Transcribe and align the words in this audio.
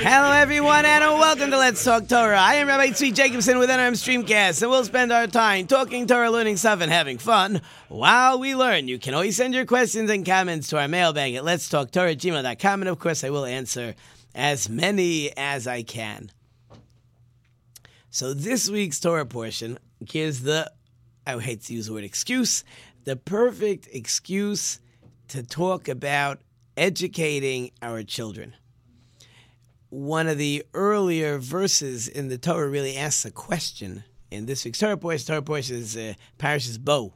Hello, 0.00 0.32
everyone, 0.32 0.86
and 0.86 1.04
welcome 1.04 1.50
to 1.50 1.58
Let's 1.58 1.84
Talk 1.84 2.08
Torah. 2.08 2.40
I 2.40 2.54
am 2.54 2.68
Rabbi 2.68 2.88
Tzvi 2.88 3.14
Jacobson 3.14 3.58
with 3.58 3.68
NRM 3.68 3.92
Streamcast, 3.92 4.62
and 4.62 4.70
we'll 4.70 4.82
spend 4.84 5.12
our 5.12 5.26
time 5.26 5.66
talking 5.66 6.06
Torah, 6.06 6.30
learning 6.30 6.56
stuff, 6.56 6.80
and 6.80 6.90
having 6.90 7.18
fun 7.18 7.60
while 7.88 8.38
we 8.38 8.54
learn. 8.54 8.88
You 8.88 8.98
can 8.98 9.12
always 9.12 9.36
send 9.36 9.52
your 9.52 9.66
questions 9.66 10.08
and 10.08 10.24
comments 10.24 10.68
to 10.68 10.78
our 10.78 10.88
mailbag 10.88 11.34
at 11.34 11.44
Let's 11.44 11.68
Talk 11.68 11.90
Torah 11.90 12.16
gmail.com, 12.16 12.80
and 12.80 12.88
of 12.88 12.98
course, 12.98 13.22
I 13.22 13.28
will 13.28 13.44
answer 13.44 13.94
as 14.34 14.70
many 14.70 15.30
as 15.36 15.66
I 15.66 15.82
can. 15.82 16.30
So, 18.08 18.32
this 18.32 18.70
week's 18.70 19.00
Torah 19.00 19.26
portion 19.26 19.78
gives 20.02 20.44
the, 20.44 20.72
I 21.26 21.38
hate 21.38 21.62
to 21.64 21.74
use 21.74 21.88
the 21.88 21.92
word 21.92 22.04
excuse, 22.04 22.64
the 23.04 23.16
perfect 23.16 23.86
excuse 23.92 24.80
to 25.28 25.42
talk 25.42 25.88
about 25.88 26.40
educating 26.78 27.72
our 27.82 28.02
children. 28.04 28.54
One 29.90 30.28
of 30.28 30.38
the 30.38 30.64
earlier 30.74 31.38
verses 31.38 32.06
in 32.08 32.28
the 32.28 32.38
Torah 32.38 32.68
really 32.68 32.96
asks 32.96 33.24
a 33.24 33.30
question. 33.30 34.04
In 34.30 34.46
this 34.46 34.64
week's 34.64 34.78
Torah 34.78 34.96
portion, 34.96 35.26
Torah 35.26 35.42
portion 35.42 35.76
is 35.76 35.96
uh, 35.96 36.14
Bo. 36.80 37.14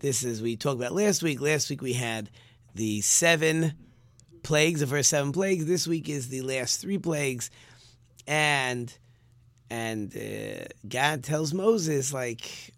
This 0.00 0.22
is 0.22 0.40
we 0.40 0.56
talked 0.56 0.80
about 0.80 0.92
last 0.92 1.22
week. 1.22 1.40
Last 1.40 1.68
week 1.70 1.82
we 1.82 1.94
had 1.94 2.30
the 2.74 3.00
seven 3.00 3.72
plagues, 4.42 4.80
the 4.80 4.86
first 4.86 5.10
seven 5.10 5.32
plagues. 5.32 5.66
This 5.66 5.88
week 5.88 6.08
is 6.08 6.28
the 6.28 6.42
last 6.42 6.80
three 6.80 6.98
plagues, 6.98 7.50
and 8.26 8.96
and 9.70 10.14
uh, 10.16 10.66
God 10.86 11.24
tells 11.24 11.52
Moses 11.52 12.12
like, 12.12 12.72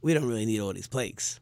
we 0.00 0.14
don't 0.14 0.26
really 0.28 0.46
need 0.46 0.60
all 0.60 0.72
these 0.72 0.86
plagues. 0.86 1.40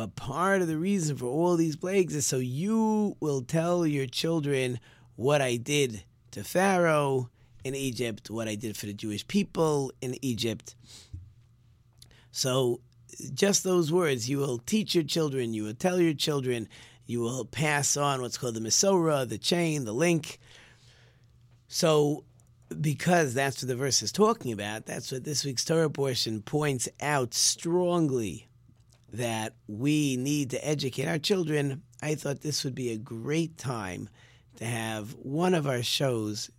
But 0.00 0.16
part 0.16 0.62
of 0.62 0.68
the 0.68 0.78
reason 0.78 1.18
for 1.18 1.26
all 1.26 1.56
these 1.56 1.76
plagues 1.76 2.14
is 2.16 2.26
so 2.26 2.38
you 2.38 3.18
will 3.20 3.42
tell 3.42 3.86
your 3.86 4.06
children 4.06 4.80
what 5.14 5.42
I 5.42 5.56
did 5.56 6.04
to 6.30 6.42
Pharaoh 6.42 7.28
in 7.64 7.74
Egypt, 7.74 8.30
what 8.30 8.48
I 8.48 8.54
did 8.54 8.78
for 8.78 8.86
the 8.86 8.94
Jewish 8.94 9.28
people 9.28 9.92
in 10.00 10.16
Egypt. 10.22 10.74
So, 12.32 12.80
just 13.34 13.62
those 13.62 13.92
words, 13.92 14.26
you 14.26 14.38
will 14.38 14.56
teach 14.56 14.94
your 14.94 15.04
children, 15.04 15.52
you 15.52 15.64
will 15.64 15.74
tell 15.74 16.00
your 16.00 16.14
children, 16.14 16.66
you 17.04 17.20
will 17.20 17.44
pass 17.44 17.94
on 17.98 18.22
what's 18.22 18.38
called 18.38 18.54
the 18.54 18.60
Masorah, 18.60 19.28
the 19.28 19.36
chain, 19.36 19.84
the 19.84 19.92
link. 19.92 20.38
So, 21.68 22.24
because 22.80 23.34
that's 23.34 23.60
what 23.60 23.68
the 23.68 23.76
verse 23.76 24.00
is 24.00 24.12
talking 24.12 24.50
about, 24.52 24.86
that's 24.86 25.12
what 25.12 25.24
this 25.24 25.44
week's 25.44 25.66
Torah 25.66 25.90
portion 25.90 26.40
points 26.40 26.88
out 27.02 27.34
strongly 27.34 28.46
that 29.12 29.54
we 29.66 30.16
need 30.16 30.50
to 30.50 30.66
educate 30.66 31.06
our 31.06 31.18
children, 31.18 31.82
I 32.02 32.14
thought 32.14 32.40
this 32.40 32.64
would 32.64 32.74
be 32.74 32.90
a 32.90 32.98
great 32.98 33.58
time 33.58 34.08
to 34.56 34.64
have 34.64 35.12
one 35.14 35.54
of 35.54 35.66
our 35.66 35.82
shows 35.82 36.50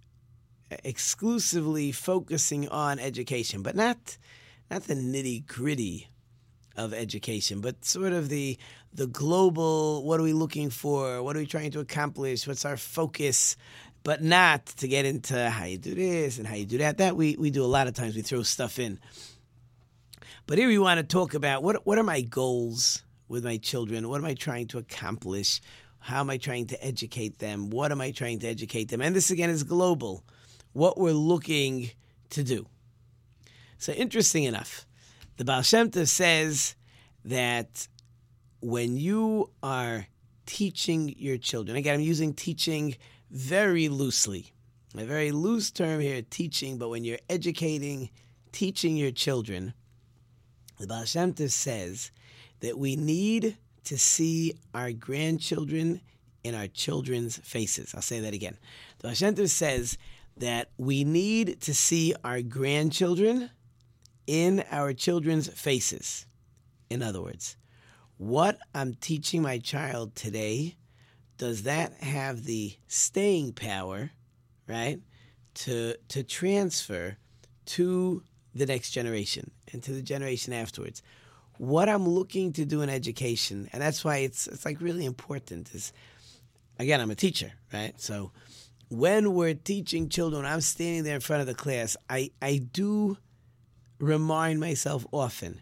exclusively 0.84 1.92
focusing 1.92 2.68
on 2.70 3.00
education, 3.00 3.62
but 3.62 3.76
not 3.76 4.18
not 4.70 4.84
the 4.84 4.94
nitty 4.94 5.46
gritty 5.48 6.08
of 6.78 6.94
education, 6.94 7.62
but 7.62 7.84
sort 7.84 8.14
of 8.14 8.30
the 8.30 8.58
the 8.94 9.08
global. 9.08 10.04
What 10.04 10.20
are 10.20 10.24
we 10.24 10.34
looking 10.34 10.70
for? 10.70 11.22
What 11.22 11.36
are 11.36 11.40
we 11.40 11.46
trying 11.46 11.72
to 11.72 11.80
accomplish? 11.80 12.48
What's 12.48 12.66
our 12.66 12.78
focus? 12.78 13.58
But 14.04 14.24
not 14.24 14.66
to 14.66 14.88
get 14.88 15.06
into 15.06 15.50
how 15.50 15.66
you 15.66 15.78
do 15.78 15.94
this 15.94 16.40
and 16.40 16.48
how 16.48 16.56
you 16.56 16.66
do 16.66 16.80
that. 16.80 16.98
That 16.98 17.16
we 17.16 17.36
we 17.38 17.52
do 17.52 17.64
a 17.64 17.68
lot 17.68 17.88
of 17.88 17.94
times. 17.94 18.16
We 18.16 18.22
throw 18.22 18.44
stuff 18.44 18.80
in. 18.80 19.00
But 20.52 20.58
here 20.58 20.68
we 20.68 20.80
want 20.80 20.98
to 20.98 21.06
talk 21.06 21.34
about 21.34 21.64
what 21.64 21.86
what 21.86 21.98
are 21.98 22.04
my 22.04 22.20
goals 22.20 23.04
with 23.30 23.46
my 23.46 23.56
children? 23.56 24.10
What 24.10 24.18
am 24.18 24.26
I 24.26 24.34
trying 24.34 24.68
to 24.68 24.80
accomplish? 24.80 25.62
How 26.00 26.20
am 26.20 26.30
I 26.30 26.36
trying 26.36 26.68
to 26.68 26.86
educate 26.86 27.40
them? 27.40 27.70
What 27.70 27.94
am 27.94 28.02
I 28.02 28.12
trying 28.12 28.40
to 28.40 28.48
educate 28.50 28.90
them? 28.90 29.00
And 29.02 29.16
this 29.16 29.32
again 29.32 29.50
is 29.50 29.64
global. 29.64 30.26
What 30.74 30.98
we're 30.98 31.14
looking 31.14 31.92
to 32.32 32.44
do. 32.44 32.68
So 33.78 33.94
interesting 33.94 34.44
enough, 34.44 34.86
the 35.38 35.46
Baal 35.46 35.62
Shem 35.62 35.90
Tov 35.90 36.10
says 36.10 36.76
that 37.24 37.88
when 38.60 38.98
you 38.98 39.52
are 39.64 40.06
teaching 40.46 41.16
your 41.18 41.38
children, 41.38 41.78
again, 41.78 41.94
I'm 41.94 42.02
using 42.02 42.34
teaching 42.34 42.98
very 43.30 43.88
loosely, 43.88 44.52
a 44.98 45.06
very 45.06 45.32
loose 45.32 45.72
term 45.72 46.02
here, 46.02 46.22
teaching, 46.22 46.78
but 46.78 46.90
when 46.90 47.06
you're 47.06 47.24
educating, 47.30 48.10
teaching 48.52 48.98
your 48.98 49.12
children, 49.12 49.74
the 50.82 50.88
Baal 50.88 51.06
Shem 51.06 51.34
Tov 51.34 51.52
says 51.52 52.12
that 52.60 52.78
we 52.78 52.96
need 52.96 53.58
to 53.84 53.98
see 53.98 54.56
our 54.74 54.92
grandchildren 54.92 56.02
in 56.44 56.56
our 56.56 56.68
children's 56.68 57.38
faces. 57.38 57.94
I'll 57.94 58.02
say 58.02 58.20
that 58.20 58.34
again. 58.34 58.58
The 59.00 59.08
Baal 59.08 59.16
Shem 59.16 59.36
Tov 59.36 59.50
says 59.50 59.98
that 60.38 60.72
we 60.78 61.04
need 61.04 61.62
to 61.62 61.74
see 61.74 62.16
our 62.24 62.42
grandchildren 62.42 63.52
in 64.26 64.64
our 64.72 64.94
children's 64.94 65.48
faces. 65.50 66.26
In 66.90 67.04
other 67.04 67.22
words, 67.22 67.58
what 68.18 68.58
I'm 68.74 68.96
teaching 68.96 69.42
my 69.42 69.60
child 69.60 70.16
today, 70.16 70.78
does 71.38 71.64
that 71.64 71.94
have 72.02 72.44
the 72.46 72.76
staying 72.88 73.54
power, 73.54 74.12
right, 74.68 75.00
to 75.54 75.96
to 76.10 76.24
transfer 76.24 77.18
to 77.66 78.24
the 78.54 78.66
next 78.66 78.92
generation 78.92 79.52
and 79.72 79.82
to 79.84 79.92
the 79.92 80.02
generation 80.02 80.54
afterwards. 80.54 81.02
What 81.58 81.90
I'm 81.90 82.08
looking 82.08 82.54
to 82.54 82.66
do 82.66 82.82
in 82.82 82.90
education, 82.90 83.70
and 83.72 83.82
that's 83.82 84.04
why 84.04 84.18
it's 84.18 84.48
it's 84.48 84.66
like 84.66 84.82
really 84.82 85.06
important 85.06 85.74
is 85.74 85.94
again, 86.80 87.00
I'm 87.00 87.12
a 87.12 87.16
teacher, 87.16 87.54
right? 87.72 88.00
So 88.00 88.32
when 88.90 89.34
we're 89.34 89.54
teaching 89.54 90.10
children, 90.10 90.46
I'm 90.46 90.62
standing 90.62 91.04
there 91.04 91.16
in 91.16 91.22
front 91.22 91.42
of 91.42 91.48
the 91.48 91.54
class, 91.54 91.96
I, 92.10 92.32
I 92.42 92.58
do 92.58 93.18
remind 94.00 94.60
myself 94.60 95.06
often 95.12 95.62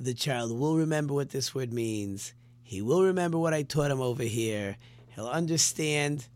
the 0.00 0.14
child 0.14 0.58
will 0.58 0.76
remember 0.76 1.14
what 1.14 1.30
this 1.30 1.54
word 1.54 1.72
means. 1.72 2.32
He 2.62 2.82
will 2.82 3.04
remember 3.04 3.38
what 3.38 3.54
I 3.54 3.62
taught 3.62 3.90
him 3.90 4.00
over 4.00 4.24
here. 4.24 4.76
He'll 5.14 5.28
understand 5.28 6.26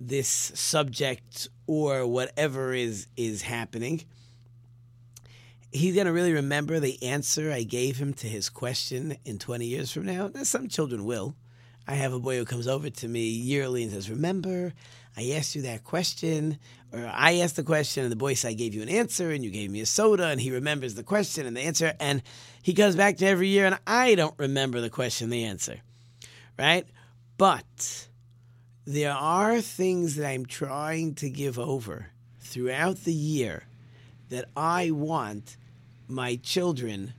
this 0.00 0.28
subject 0.28 1.48
or 1.66 2.06
whatever 2.06 2.72
is 2.72 3.08
is 3.16 3.42
happening 3.42 4.04
he's 5.72 5.94
going 5.94 6.06
to 6.06 6.12
really 6.12 6.32
remember 6.32 6.80
the 6.80 7.02
answer 7.02 7.52
I 7.52 7.62
gave 7.62 7.98
him 7.98 8.14
to 8.14 8.26
his 8.26 8.48
question 8.48 9.16
in 9.24 9.38
20 9.38 9.66
years 9.66 9.92
from 9.92 10.06
now. 10.06 10.30
some 10.42 10.68
children 10.68 11.04
will. 11.04 11.34
I 11.86 11.94
have 11.94 12.12
a 12.12 12.20
boy 12.20 12.36
who 12.36 12.44
comes 12.44 12.68
over 12.68 12.90
to 12.90 13.08
me 13.08 13.28
yearly 13.28 13.82
and 13.82 13.92
says, 13.92 14.10
Remember, 14.10 14.74
I 15.16 15.30
asked 15.30 15.54
you 15.54 15.62
that 15.62 15.84
question, 15.84 16.58
or 16.92 17.10
I 17.12 17.38
asked 17.38 17.56
the 17.56 17.62
question, 17.62 18.02
and 18.02 18.12
the 18.12 18.16
boy 18.16 18.34
said, 18.34 18.50
I 18.50 18.54
gave 18.54 18.74
you 18.74 18.82
an 18.82 18.90
answer, 18.90 19.30
and 19.30 19.42
you 19.42 19.50
gave 19.50 19.70
me 19.70 19.80
a 19.80 19.86
soda, 19.86 20.26
and 20.26 20.40
he 20.40 20.50
remembers 20.50 20.94
the 20.94 21.02
question 21.02 21.46
and 21.46 21.56
the 21.56 21.62
answer, 21.62 21.94
and 21.98 22.22
he 22.62 22.74
comes 22.74 22.94
back 22.94 23.16
to 23.18 23.26
every 23.26 23.48
year, 23.48 23.64
and 23.64 23.78
I 23.86 24.14
don't 24.16 24.38
remember 24.38 24.82
the 24.82 24.90
question, 24.90 25.30
the 25.30 25.44
answer, 25.44 25.80
right? 26.58 26.86
But 27.38 28.08
there 28.86 29.14
are 29.14 29.60
things 29.62 30.16
that 30.16 30.28
I'm 30.28 30.44
trying 30.44 31.14
to 31.16 31.30
give 31.30 31.58
over 31.58 32.10
throughout 32.38 33.04
the 33.04 33.14
year 33.14 33.64
that 34.28 34.46
I 34.56 34.90
want 34.90 35.56
my 36.08 36.36
children, 36.36 37.12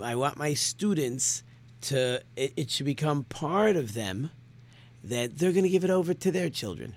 I 0.00 0.14
want 0.14 0.36
my 0.36 0.54
students 0.54 1.42
to, 1.82 2.22
it, 2.36 2.52
it 2.56 2.70
should 2.70 2.86
become 2.86 3.24
part 3.24 3.76
of 3.76 3.94
them 3.94 4.30
that 5.04 5.38
they're 5.38 5.52
going 5.52 5.64
to 5.64 5.70
give 5.70 5.84
it 5.84 5.90
over 5.90 6.14
to 6.14 6.30
their 6.30 6.50
children. 6.50 6.94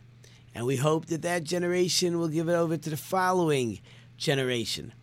And 0.56 0.66
we 0.66 0.78
hope 0.78 1.08
that 1.08 1.22
that 1.22 1.44
generation 1.44 2.20
will 2.20 2.28
give 2.28 2.50
it 2.50 2.54
over 2.54 2.78
to 2.78 2.90
the 2.90 2.98
following 2.98 3.80
generation. 4.18 4.94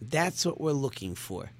That's 0.00 0.44
what 0.46 0.60
we're 0.60 0.72
looking 0.72 1.14
for. 1.14 1.50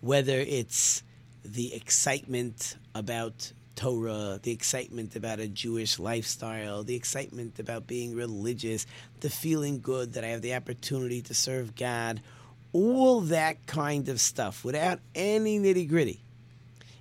Whether 0.00 0.38
it's 0.38 1.02
the 1.44 1.74
excitement 1.74 2.76
about 2.94 3.52
Torah, 3.74 4.38
the 4.42 4.52
excitement 4.52 5.16
about 5.16 5.40
a 5.40 5.48
Jewish 5.48 5.98
lifestyle, 5.98 6.84
the 6.84 6.94
excitement 6.94 7.58
about 7.58 7.86
being 7.86 8.14
religious, 8.14 8.86
the 9.20 9.30
feeling 9.30 9.80
good 9.80 10.12
that 10.12 10.24
I 10.24 10.28
have 10.28 10.42
the 10.42 10.54
opportunity 10.54 11.20
to 11.22 11.34
serve 11.34 11.74
God, 11.74 12.20
all 12.74 13.20
that 13.20 13.66
kind 13.66 14.08
of 14.08 14.20
stuff 14.20 14.64
without 14.64 14.98
any 15.14 15.58
nitty 15.58 15.88
gritty. 15.88 16.20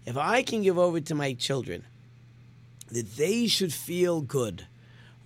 If 0.06 0.16
I 0.16 0.44
can 0.44 0.62
give 0.62 0.78
over 0.78 1.02
to 1.02 1.16
my 1.16 1.34
children 1.34 1.84
that 2.92 3.16
they 3.16 3.48
should 3.48 3.74
feel 3.74 4.22
good 4.22 4.68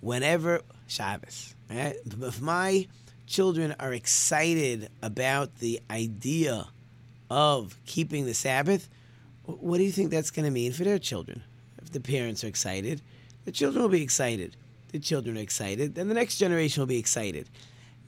whenever 0.00 0.62
Shabbos, 0.86 1.54
right? 1.70 1.96
if 2.22 2.40
my 2.40 2.88
children 3.26 3.76
are 3.78 3.92
excited 3.92 4.88
about 5.02 5.56
the 5.58 5.80
idea 5.90 6.66
of 7.30 7.76
keeping 7.84 8.24
the 8.24 8.32
Sabbath, 8.32 8.88
what 9.44 9.76
do 9.76 9.84
you 9.84 9.92
think 9.92 10.10
that's 10.10 10.30
going 10.30 10.46
to 10.46 10.50
mean 10.50 10.72
for 10.72 10.84
their 10.84 10.98
children? 10.98 11.42
If 11.82 11.92
the 11.92 12.00
parents 12.00 12.42
are 12.42 12.48
excited, 12.48 13.02
the 13.44 13.52
children 13.52 13.82
will 13.82 13.90
be 13.90 14.02
excited. 14.02 14.56
The 14.92 14.98
children 14.98 15.36
are 15.36 15.40
excited, 15.40 15.94
then 15.94 16.08
the 16.08 16.14
next 16.14 16.38
generation 16.38 16.80
will 16.80 16.86
be 16.86 16.98
excited. 16.98 17.50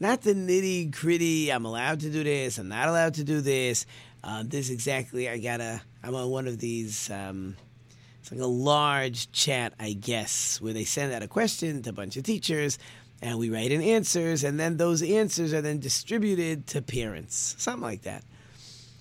Not 0.00 0.22
the 0.22 0.32
nitty 0.32 0.90
gritty. 0.90 1.52
I'm 1.52 1.66
allowed 1.66 2.00
to 2.00 2.10
do 2.10 2.24
this. 2.24 2.56
I'm 2.56 2.68
not 2.68 2.88
allowed 2.88 3.14
to 3.14 3.24
do 3.24 3.42
this. 3.42 3.84
Uh, 4.24 4.42
this 4.46 4.70
exactly. 4.70 5.28
I 5.28 5.36
gotta. 5.36 5.82
I'm 6.02 6.14
on 6.14 6.30
one 6.30 6.48
of 6.48 6.58
these. 6.58 7.10
Um, 7.10 7.54
it's 8.20 8.32
like 8.32 8.40
a 8.40 8.46
large 8.46 9.30
chat, 9.30 9.74
I 9.78 9.92
guess, 9.92 10.58
where 10.60 10.72
they 10.72 10.84
send 10.84 11.12
out 11.12 11.22
a 11.22 11.28
question 11.28 11.82
to 11.82 11.90
a 11.90 11.92
bunch 11.92 12.16
of 12.16 12.24
teachers, 12.24 12.78
and 13.20 13.38
we 13.38 13.50
write 13.50 13.72
in 13.72 13.82
answers, 13.82 14.42
and 14.42 14.58
then 14.58 14.78
those 14.78 15.02
answers 15.02 15.52
are 15.52 15.60
then 15.60 15.80
distributed 15.80 16.66
to 16.68 16.82
parents, 16.82 17.54
something 17.58 17.82
like 17.82 18.02
that. 18.02 18.24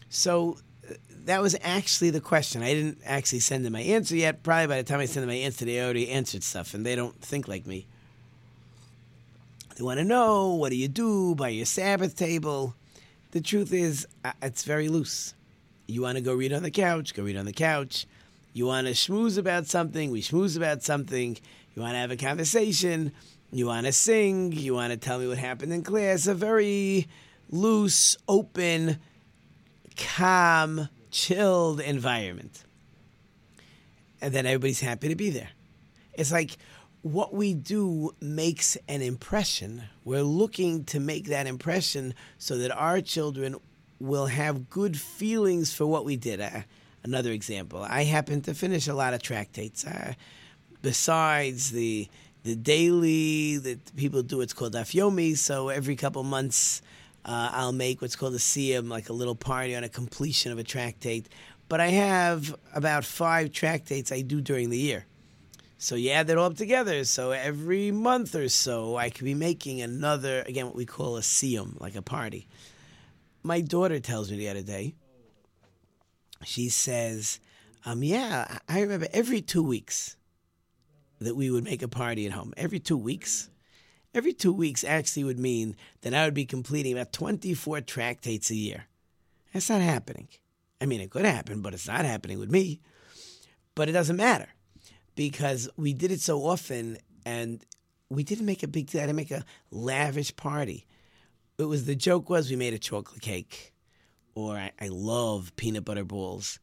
So 0.09 0.57
uh, 0.89 0.95
that 1.25 1.41
was 1.41 1.55
actually 1.61 2.09
the 2.09 2.21
question. 2.21 2.61
I 2.61 2.73
didn't 2.73 2.99
actually 3.05 3.39
send 3.39 3.63
them 3.63 3.73
my 3.73 3.81
answer 3.81 4.17
yet. 4.17 4.43
Probably 4.43 4.67
by 4.67 4.77
the 4.77 4.83
time 4.83 4.99
I 4.99 5.05
send 5.05 5.23
them 5.23 5.29
my 5.29 5.35
answer, 5.35 5.63
they 5.63 5.81
already 5.81 6.09
answered 6.09 6.43
stuff, 6.43 6.73
and 6.73 6.85
they 6.85 6.95
don't 6.95 7.19
think 7.21 7.47
like 7.47 7.65
me. 7.65 7.87
They 9.79 9.85
want 9.85 9.99
to 9.99 10.03
know 10.03 10.55
what 10.55 10.71
do 10.71 10.75
you 10.75 10.89
do 10.89 11.35
by 11.35 11.47
your 11.47 11.65
Sabbath 11.65 12.17
table. 12.17 12.75
The 13.31 13.39
truth 13.39 13.71
is, 13.71 14.05
uh, 14.25 14.33
it's 14.41 14.65
very 14.65 14.89
loose. 14.89 15.33
You 15.87 16.01
want 16.01 16.17
to 16.17 16.21
go 16.21 16.33
read 16.33 16.51
on 16.51 16.63
the 16.63 16.69
couch, 16.69 17.13
go 17.13 17.23
read 17.23 17.37
on 17.37 17.45
the 17.45 17.53
couch. 17.53 18.05
You 18.51 18.65
want 18.65 18.87
to 18.87 18.93
schmooze 18.93 19.37
about 19.37 19.67
something, 19.67 20.11
we 20.11 20.21
schmooze 20.21 20.57
about 20.57 20.83
something. 20.83 21.37
You 21.73 21.81
want 21.81 21.93
to 21.93 21.99
have 21.99 22.11
a 22.11 22.17
conversation, 22.17 23.13
you 23.53 23.67
want 23.67 23.85
to 23.85 23.93
sing, 23.93 24.51
you 24.51 24.73
want 24.73 24.91
to 24.91 24.97
tell 24.97 25.17
me 25.17 25.29
what 25.29 25.37
happened 25.37 25.71
in 25.71 25.81
class. 25.81 26.27
A 26.27 26.33
very 26.33 27.07
loose, 27.49 28.17
open, 28.27 28.97
calm, 29.95 30.89
chilled 31.09 31.79
environment. 31.79 32.65
And 34.19 34.33
then 34.33 34.45
everybody's 34.45 34.81
happy 34.81 35.07
to 35.07 35.15
be 35.15 35.29
there. 35.29 35.51
It's 36.15 36.33
like 36.33 36.57
what 37.01 37.33
we 37.33 37.53
do 37.53 38.13
makes 38.19 38.77
an 38.87 39.01
impression. 39.01 39.83
We're 40.03 40.23
looking 40.23 40.83
to 40.85 40.99
make 40.99 41.25
that 41.25 41.47
impression 41.47 42.13
so 42.37 42.57
that 42.57 42.71
our 42.71 43.01
children 43.01 43.55
will 43.99 44.27
have 44.27 44.69
good 44.69 44.97
feelings 44.97 45.73
for 45.73 45.85
what 45.85 46.05
we 46.05 46.15
did. 46.17 46.41
Uh, 46.41 46.61
another 47.03 47.31
example, 47.31 47.85
I 47.87 48.03
happen 48.03 48.41
to 48.41 48.53
finish 48.53 48.87
a 48.87 48.93
lot 48.93 49.13
of 49.13 49.21
tractates. 49.21 49.85
Uh, 49.85 50.13
besides 50.81 51.71
the 51.71 52.07
the 52.43 52.55
daily 52.55 53.57
that 53.57 53.95
people 53.97 54.23
do, 54.23 54.39
it's 54.39 54.53
called 54.53 54.73
Daf 54.73 54.93
Yomi. 54.93 55.37
So 55.37 55.67
every 55.67 55.97
couple 55.97 56.23
months, 56.23 56.81
uh, 57.25 57.49
I'll 57.51 57.73
make 57.73 58.01
what's 58.01 58.15
called 58.15 58.33
a 58.33 58.37
siyum, 58.37 58.87
like 58.87 59.09
a 59.09 59.13
little 59.13 59.35
party 59.35 59.75
on 59.75 59.83
a 59.83 59.89
completion 59.89 60.53
of 60.53 60.57
a 60.57 60.63
tractate. 60.63 61.27
But 61.67 61.81
I 61.81 61.87
have 61.87 62.55
about 62.73 63.03
five 63.03 63.51
tractates 63.51 64.11
I 64.11 64.21
do 64.21 64.39
during 64.39 64.69
the 64.69 64.77
year. 64.77 65.05
So 65.81 65.95
you 65.95 66.11
add 66.11 66.27
that 66.27 66.37
all 66.37 66.47
up 66.47 66.57
together. 66.57 67.05
So 67.05 67.31
every 67.31 67.89
month 67.89 68.35
or 68.35 68.49
so, 68.49 68.97
I 68.97 69.09
could 69.09 69.23
be 69.23 69.33
making 69.33 69.81
another, 69.81 70.41
again, 70.41 70.65
what 70.65 70.75
we 70.75 70.85
call 70.85 71.15
a 71.15 71.21
siyum, 71.21 71.79
like 71.79 71.95
a 71.95 72.01
party. 72.01 72.47
My 73.43 73.61
daughter 73.61 74.01
tells 74.01 74.29
me 74.29 74.35
the 74.35 74.49
other 74.49 74.61
day, 74.61 74.93
she 76.43 76.67
says, 76.67 77.39
um, 77.85 78.03
yeah, 78.03 78.59
I 78.67 78.81
remember 78.81 79.07
every 79.13 79.41
two 79.41 79.63
weeks 79.63 80.17
that 81.19 81.37
we 81.37 81.49
would 81.49 81.63
make 81.63 81.81
a 81.81 81.87
party 81.87 82.25
at 82.25 82.33
home. 82.33 82.53
Every 82.57 82.79
two 82.79 82.97
weeks. 82.97 83.49
Every 84.13 84.33
two 84.33 84.51
weeks 84.51 84.83
actually 84.83 85.23
would 85.23 85.39
mean 85.39 85.77
that 86.01 86.13
I 86.13 86.25
would 86.25 86.33
be 86.33 86.45
completing 86.45 86.91
about 86.91 87.13
24 87.13 87.81
tractates 87.81 88.51
a 88.51 88.55
year. 88.55 88.87
That's 89.53 89.69
not 89.69 89.81
happening. 89.81 90.27
I 90.81 90.85
mean, 90.87 90.99
it 90.99 91.09
could 91.09 91.25
happen, 91.25 91.61
but 91.61 91.73
it's 91.73 91.87
not 91.87 92.03
happening 92.03 92.37
with 92.37 92.51
me. 92.51 92.81
But 93.75 93.87
it 93.87 93.93
doesn't 93.93 94.17
matter 94.17 94.49
because 95.19 95.67
we 95.75 95.91
did 95.91 96.11
it 96.11 96.21
so 96.21 96.45
often 96.45 96.97
and 97.25 97.65
we 98.07 98.23
didn't 98.23 98.45
make 98.45 98.63
a 98.63 98.69
big 98.69 98.87
deal. 98.87 99.01
I 99.01 99.05
didn't 99.05 99.17
make 99.17 99.31
a 99.31 99.43
lavish 99.69 100.33
party. 100.37 100.87
It 101.57 101.65
was 101.65 101.83
the 101.83 101.93
joke 101.93 102.29
was 102.29 102.49
we 102.49 102.55
made 102.55 102.73
a 102.73 102.79
chocolate 102.79 103.19
cake, 103.19 103.73
or 104.33 104.55
I, 104.55 104.71
I 104.79 104.87
love 104.87 105.53
peanut 105.57 105.83
butter 105.83 106.05
balls, 106.05 106.59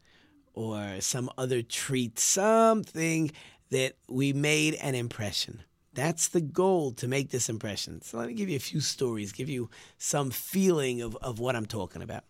or 0.54 1.02
some 1.02 1.28
other 1.36 1.60
treat, 1.60 2.18
something 2.18 3.30
that 3.72 3.96
we 4.08 4.32
made 4.32 4.72
an 4.76 4.94
impression. 4.94 5.62
That's 5.92 6.28
the 6.28 6.40
goal 6.40 6.92
to 6.92 7.06
make 7.06 7.28
this 7.28 7.50
impression. 7.50 8.00
So 8.00 8.16
let 8.16 8.28
me 8.28 8.32
give 8.32 8.48
you 8.48 8.56
a 8.56 8.70
few 8.70 8.80
stories, 8.80 9.32
give 9.32 9.50
you 9.50 9.68
some 9.98 10.30
feeling 10.30 11.02
of, 11.02 11.14
of 11.16 11.38
what 11.38 11.56
I'm 11.56 11.66
talking 11.66 12.00
about. 12.00 12.24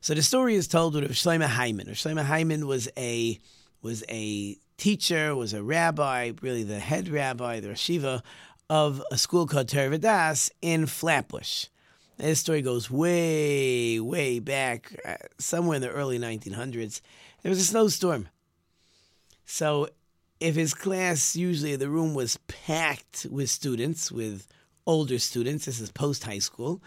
So 0.00 0.14
the 0.14 0.22
story 0.22 0.54
is 0.54 0.68
told 0.68 0.94
with 0.94 1.10
Shlomo 1.10 1.48
Heiman. 1.48 1.88
Shlomo 1.88 2.24
Heiman 2.24 2.62
was 2.62 2.88
a 2.96 3.40
was 3.82 4.04
a 4.08 4.56
teacher, 4.76 5.34
was 5.34 5.52
a 5.52 5.62
rabbi, 5.62 6.32
really 6.40 6.62
the 6.62 6.78
head 6.78 7.08
rabbi, 7.08 7.60
the 7.60 7.68
Rosh 7.68 7.90
Yeshiva 7.90 8.22
of 8.68 9.02
a 9.10 9.18
school 9.18 9.46
called 9.46 9.68
Torah 9.68 9.90
Vodaas 9.90 10.50
in 10.62 10.86
Flatbush. 10.86 11.66
This 12.16 12.40
story 12.40 12.62
goes 12.62 12.90
way, 12.90 13.98
way 13.98 14.38
back, 14.38 14.94
uh, 15.04 15.14
somewhere 15.38 15.76
in 15.76 15.82
the 15.82 15.90
early 15.90 16.18
1900s. 16.18 17.00
There 17.42 17.50
was 17.50 17.58
a 17.58 17.64
snowstorm. 17.64 18.28
So, 19.46 19.88
if 20.38 20.54
his 20.54 20.74
class, 20.74 21.34
usually 21.34 21.76
the 21.76 21.88
room 21.88 22.14
was 22.14 22.38
packed 22.46 23.26
with 23.30 23.50
students, 23.50 24.12
with 24.12 24.46
older 24.86 25.18
students, 25.18 25.66
this 25.66 25.80
is 25.80 25.90
post 25.90 26.24
high 26.24 26.38
school, 26.38 26.82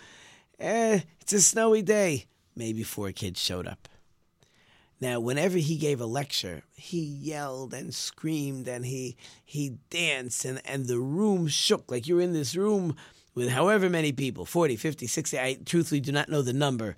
eh, 0.60 1.02
it's 1.20 1.34
a 1.34 1.42
snowy 1.42 1.82
day. 1.82 2.26
Maybe 2.56 2.84
four 2.84 3.12
kids 3.12 3.42
showed 3.42 3.68
up. 3.68 3.88
Now, 5.04 5.20
whenever 5.20 5.58
he 5.58 5.76
gave 5.76 6.00
a 6.00 6.06
lecture, 6.06 6.64
he 6.76 7.02
yelled 7.02 7.74
and 7.74 7.94
screamed 7.94 8.70
and 8.70 8.86
he 8.86 9.18
he 9.44 9.80
danced 9.90 10.46
and, 10.46 10.62
and 10.64 10.88
the 10.88 10.98
room 10.98 11.50
shook 11.50 11.92
like 11.92 12.08
you're 12.08 12.22
in 12.22 12.32
this 12.32 12.56
room 12.56 12.96
with 13.36 13.50
however 13.50 13.90
many 13.90 14.14
people 14.14 14.46
40, 14.46 14.78
50, 14.78 15.06
60. 15.06 15.38
I 15.38 15.58
truthfully 15.66 16.00
do 16.00 16.14
not 16.14 16.30
know 16.30 16.42
the 16.42 16.54
number 16.54 16.96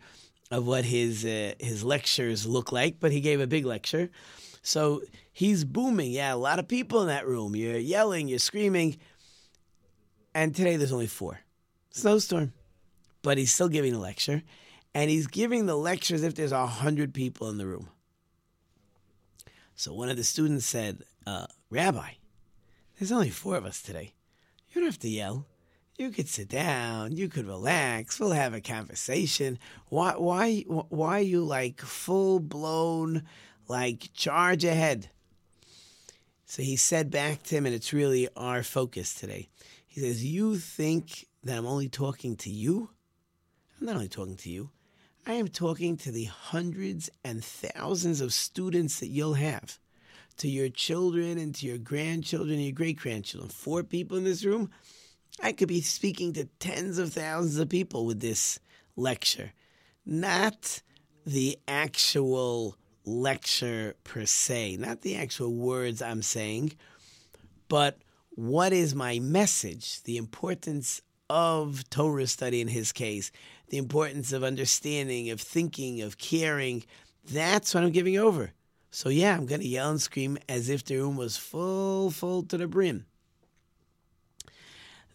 of 0.51 0.67
what 0.67 0.85
his 0.85 1.25
uh, 1.25 1.55
his 1.59 1.83
lectures 1.83 2.45
look 2.45 2.71
like, 2.71 2.99
but 2.99 3.11
he 3.11 3.21
gave 3.21 3.41
a 3.41 3.47
big 3.47 3.65
lecture. 3.65 4.11
So 4.61 5.01
he's 5.33 5.63
booming. 5.63 6.11
Yeah, 6.11 6.31
a 6.31 6.37
lot 6.37 6.59
of 6.59 6.67
people 6.67 7.01
in 7.01 7.07
that 7.07 7.25
room. 7.25 7.55
You're 7.55 7.79
yelling, 7.79 8.27
you're 8.27 8.37
screaming. 8.37 8.97
And 10.35 10.55
today 10.55 10.75
there's 10.75 10.93
only 10.93 11.07
four. 11.07 11.39
Snowstorm. 11.89 12.53
But 13.23 13.39
he's 13.39 13.51
still 13.51 13.67
giving 13.69 13.95
a 13.95 13.99
lecture. 13.99 14.43
And 14.93 15.09
he's 15.09 15.25
giving 15.25 15.65
the 15.65 15.75
lecture 15.75 16.13
as 16.13 16.21
if 16.21 16.35
there's 16.35 16.51
a 16.51 16.67
hundred 16.67 17.11
people 17.11 17.49
in 17.49 17.57
the 17.57 17.65
room. 17.65 17.89
So 19.75 19.93
one 19.93 20.09
of 20.09 20.15
the 20.15 20.23
students 20.23 20.65
said, 20.65 21.03
uh, 21.27 21.47
Rabbi, 21.69 22.11
there's 22.97 23.11
only 23.11 23.29
four 23.29 23.57
of 23.57 23.65
us 23.65 23.81
today. 23.81 24.13
You 24.69 24.81
don't 24.81 24.89
have 24.89 24.99
to 24.99 25.09
yell. 25.09 25.47
You 25.97 26.11
could 26.11 26.29
sit 26.29 26.49
down. 26.49 27.15
You 27.15 27.27
could 27.27 27.45
relax. 27.45 28.19
We'll 28.19 28.31
have 28.31 28.53
a 28.53 28.61
conversation. 28.61 29.59
Why? 29.87 30.13
Why? 30.13 30.61
Why 30.61 31.19
are 31.19 31.23
you 31.23 31.43
like 31.43 31.79
full 31.81 32.39
blown, 32.39 33.23
like 33.67 34.09
charge 34.13 34.65
ahead? 34.65 35.09
So 36.45 36.61
he 36.61 36.75
said 36.75 37.11
back 37.11 37.43
to 37.43 37.55
him, 37.55 37.65
and 37.65 37.73
it's 37.73 37.93
really 37.93 38.27
our 38.35 38.61
focus 38.61 39.13
today. 39.13 39.47
He 39.87 40.01
says, 40.01 40.25
"You 40.25 40.57
think 40.57 41.27
that 41.43 41.57
I'm 41.57 41.65
only 41.65 41.87
talking 41.87 42.35
to 42.37 42.49
you? 42.49 42.89
I'm 43.79 43.87
not 43.87 43.95
only 43.95 44.09
talking 44.09 44.37
to 44.37 44.49
you. 44.49 44.71
I 45.27 45.33
am 45.33 45.47
talking 45.47 45.97
to 45.97 46.11
the 46.11 46.25
hundreds 46.25 47.09
and 47.23 47.43
thousands 47.43 48.21
of 48.21 48.31
students 48.31 48.99
that 48.99 49.07
you'll 49.07 49.33
have, 49.33 49.79
to 50.37 50.47
your 50.47 50.69
children 50.69 51.39
and 51.39 51.55
to 51.55 51.65
your 51.65 51.79
grandchildren 51.79 52.57
and 52.57 52.63
your 52.63 52.73
great 52.73 52.97
grandchildren. 52.97 53.49
Four 53.49 53.81
people 53.81 54.17
in 54.17 54.23
this 54.23 54.45
room. 54.45 54.69
I 55.41 55.51
could 55.51 55.67
be 55.67 55.81
speaking 55.81 56.33
to 56.33 56.45
tens 56.59 56.99
of 56.99 57.11
thousands 57.11 57.57
of 57.57 57.69
people 57.69 58.05
with 58.05 58.19
this 58.19 58.59
lecture, 58.95 59.51
not 60.05 60.83
the 61.25 61.57
actual 61.67 62.77
lecture 63.03 63.95
per 64.03 64.25
se, 64.25 64.77
not 64.77 65.01
the 65.01 65.15
actual 65.15 65.55
words 65.55 66.03
I'm 66.03 66.21
saying, 66.21 66.73
but 67.67 67.97
what 68.29 68.73
is 68.73 68.93
my 68.93 69.17
message, 69.19 70.03
the 70.03 70.17
importance 70.17 71.01
of 71.29 71.89
Torah 71.89 72.27
study 72.27 72.61
in 72.61 72.67
his 72.67 72.91
case, 72.91 73.31
the 73.69 73.77
importance 73.77 74.31
of 74.31 74.43
understanding, 74.43 75.29
of 75.29 75.41
thinking, 75.41 76.01
of 76.01 76.17
caring. 76.17 76.83
That's 77.23 77.73
what 77.73 77.83
I'm 77.83 77.91
giving 77.91 78.17
over. 78.17 78.51
So 78.91 79.09
yeah, 79.09 79.35
I'm 79.35 79.45
going 79.45 79.61
to 79.61 79.67
yell 79.67 79.89
and 79.89 80.01
scream 80.01 80.37
as 80.47 80.69
if 80.69 80.85
the 80.85 80.97
room 80.97 81.17
was 81.17 81.35
full, 81.35 82.11
full 82.11 82.43
to 82.43 82.57
the 82.57 82.67
brim. 82.67 83.05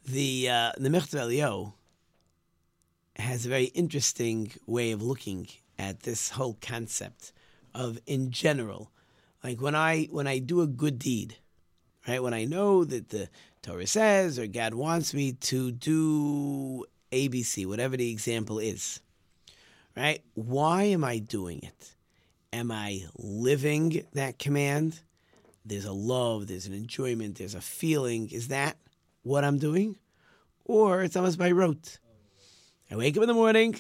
The 0.05 0.51
uh, 0.51 0.73
the 0.77 0.89
Michtav 0.89 1.21
MeEliyahu 1.21 1.73
has 3.17 3.47
a 3.47 3.49
very 3.49 3.67
interesting 3.67 4.53
way 4.67 4.91
of 4.91 5.03
looking 5.03 5.49
at 5.79 6.01
this 6.01 6.31
whole 6.31 6.59
concept 6.61 7.33
of 7.75 7.99
in 8.07 8.31
general, 8.31 8.91
like 9.45 9.61
when 9.61 9.75
I 9.75 10.09
when 10.11 10.27
I 10.27 10.39
do 10.39 10.61
a 10.61 10.67
good 10.67 10.99
deed, 10.99 11.37
right? 12.07 12.23
When 12.23 12.35
I 12.35 12.45
know 12.45 12.85
that 12.85 13.11
the 13.11 13.29
Torah 13.63 13.87
says 13.87 14.39
or 14.39 14.47
God 14.47 14.75
wants 14.75 15.13
me 15.13 15.33
to 15.33 15.71
do 15.71 16.85
ABC, 17.13 17.67
whatever 17.67 17.97
the 17.97 18.11
example 18.11 18.59
is. 18.59 19.01
Right? 19.97 20.23
Why 20.35 20.85
am 20.85 21.05
I 21.05 21.19
doing 21.19 21.61
it? 21.63 21.95
Am 22.53 22.71
I 22.71 23.05
living 23.17 24.05
that 24.15 24.39
command? 24.39 25.01
There's 25.65 25.85
a 25.85 25.93
love, 25.93 26.47
there's 26.47 26.67
an 26.67 26.73
enjoyment, 26.73 27.37
there's 27.37 27.55
a 27.55 27.61
feeling. 27.61 28.31
Is 28.31 28.49
that 28.49 28.77
what 29.23 29.45
I'm 29.45 29.59
doing? 29.59 29.97
Or 30.65 31.03
it's 31.03 31.17
almost 31.17 31.39
by 31.39 31.51
rote. 31.51 31.99
I 32.91 32.97
wake 32.97 33.17
up 33.17 33.23
in 33.23 33.29
the 33.29 33.35
morning. 33.35 33.77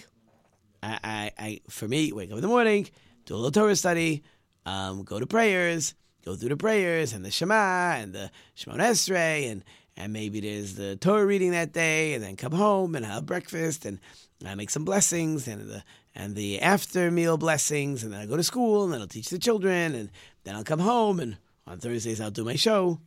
I, 0.82 0.98
I, 1.02 1.30
I 1.38 1.60
for 1.68 1.88
me, 1.88 2.12
wake 2.12 2.30
up 2.30 2.36
in 2.36 2.42
the 2.42 2.48
morning, 2.48 2.88
do 3.24 3.34
a 3.34 3.36
little 3.36 3.50
Torah 3.50 3.76
study, 3.76 4.22
um, 4.66 5.04
go 5.04 5.18
to 5.18 5.26
prayers, 5.26 5.94
go 6.24 6.34
through 6.34 6.50
the 6.50 6.56
prayers 6.56 7.12
and 7.12 7.24
the 7.24 7.30
Shema 7.30 7.94
and 7.96 8.12
the 8.12 8.30
Shemoneh 8.56 8.90
Esrei 8.90 9.50
and 9.50 9.64
and 9.96 10.12
maybe 10.12 10.40
there's 10.40 10.76
the 10.76 10.96
Torah 10.96 11.26
reading 11.26 11.50
that 11.50 11.72
day, 11.72 12.14
and 12.14 12.22
then 12.22 12.36
come 12.36 12.52
home 12.52 12.94
and 12.94 13.04
have 13.04 13.26
breakfast 13.26 13.84
and 13.84 13.98
I 14.44 14.54
make 14.54 14.70
some 14.70 14.84
blessings 14.84 15.46
and 15.46 15.68
the 15.68 15.82
and 16.14 16.34
the 16.34 16.60
after 16.60 17.10
meal 17.10 17.36
blessings, 17.36 18.02
and 18.02 18.12
then 18.12 18.20
I 18.20 18.26
go 18.26 18.36
to 18.36 18.42
school 18.42 18.84
and 18.84 18.92
then 18.92 19.00
I'll 19.00 19.06
teach 19.06 19.28
the 19.28 19.38
children, 19.38 19.94
and 19.94 20.10
then 20.44 20.56
I'll 20.56 20.64
come 20.64 20.80
home 20.80 21.20
and 21.20 21.36
on 21.66 21.78
Thursdays 21.78 22.20
I'll 22.20 22.30
do 22.30 22.44
my 22.44 22.56
show 22.56 22.98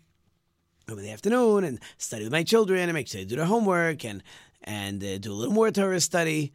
over 0.89 1.01
the 1.01 1.11
afternoon 1.11 1.63
and 1.63 1.79
study 1.97 2.23
with 2.23 2.31
my 2.31 2.43
children 2.43 2.81
and 2.81 2.93
make 2.93 3.07
sure 3.07 3.21
they 3.21 3.25
do 3.25 3.37
their 3.37 3.45
homework 3.45 4.05
and 4.05 4.21
and 4.63 5.03
uh, 5.03 5.17
do 5.17 5.31
a 5.31 5.35
little 5.35 5.53
more 5.53 5.71
Torah 5.71 5.99
study. 5.99 6.53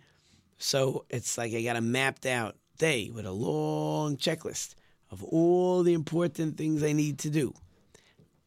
So 0.59 1.05
it's 1.11 1.37
like 1.37 1.53
I 1.53 1.63
got 1.63 1.77
a 1.77 1.81
mapped 1.81 2.27
out 2.27 2.57
day 2.79 3.11
with 3.13 3.27
a 3.27 3.33
long 3.33 4.17
checklist 4.17 4.75
of 5.11 5.23
all 5.25 5.83
the 5.83 5.95
important 5.95 6.57
things 6.57 6.83
I 6.83 6.93
need 6.93 7.19
to 7.21 7.31
do. 7.31 7.55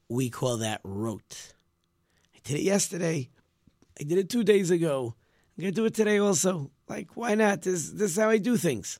We 0.10 0.30
call 0.30 0.58
that 0.58 0.82
rote. 0.84 1.53
I 2.36 2.39
did 2.44 2.58
it 2.58 2.63
yesterday. 2.63 3.30
I 4.00 4.03
did 4.03 4.18
it 4.18 4.30
two 4.30 4.44
days 4.44 4.72
ago. 4.72 5.15
I'm 5.58 5.62
gonna 5.62 5.72
do 5.72 5.86
it 5.86 5.94
today 5.94 6.18
also. 6.18 6.72
Like, 6.88 7.15
why 7.15 7.36
not? 7.36 7.62
This, 7.62 7.91
this 7.91 8.12
is 8.12 8.18
how 8.18 8.30
I 8.30 8.38
do 8.38 8.58
things. 8.58 9.00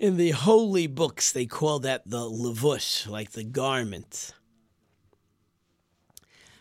In 0.00 0.16
the 0.16 0.32
holy 0.32 0.86
books, 0.86 1.32
they 1.32 1.46
call 1.46 1.78
that 1.80 2.02
the 2.04 2.18
levush, 2.18 3.08
like 3.08 3.30
the 3.30 3.44
garment. 3.44 4.34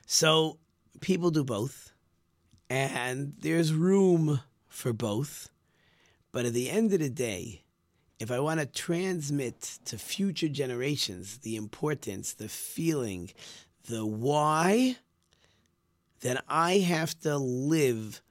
So 0.06 0.60
people 1.02 1.32
do 1.32 1.44
both, 1.44 1.92
and 2.70 3.34
there's 3.40 3.74
room 3.74 4.42
for 4.68 4.94
both. 4.94 5.50
But 6.32 6.46
at 6.46 6.54
the 6.54 6.70
end 6.70 6.94
of 6.94 7.00
the 7.00 7.10
day, 7.10 7.63
if 8.20 8.32
I 8.32 8.40
want 8.40 8.60
to 8.60 8.66
transmit 8.66 9.80
to 9.86 9.98
future 9.98 10.48
generations 10.48 11.40
the 11.40 11.56
importance, 11.56 12.34
the 12.34 12.50
feeling, 12.50 13.32
the 13.90 14.06
why, 14.06 14.98
then 16.22 16.40
I 16.48 16.78
have 16.78 17.20
to 17.22 17.38
live 17.38 18.22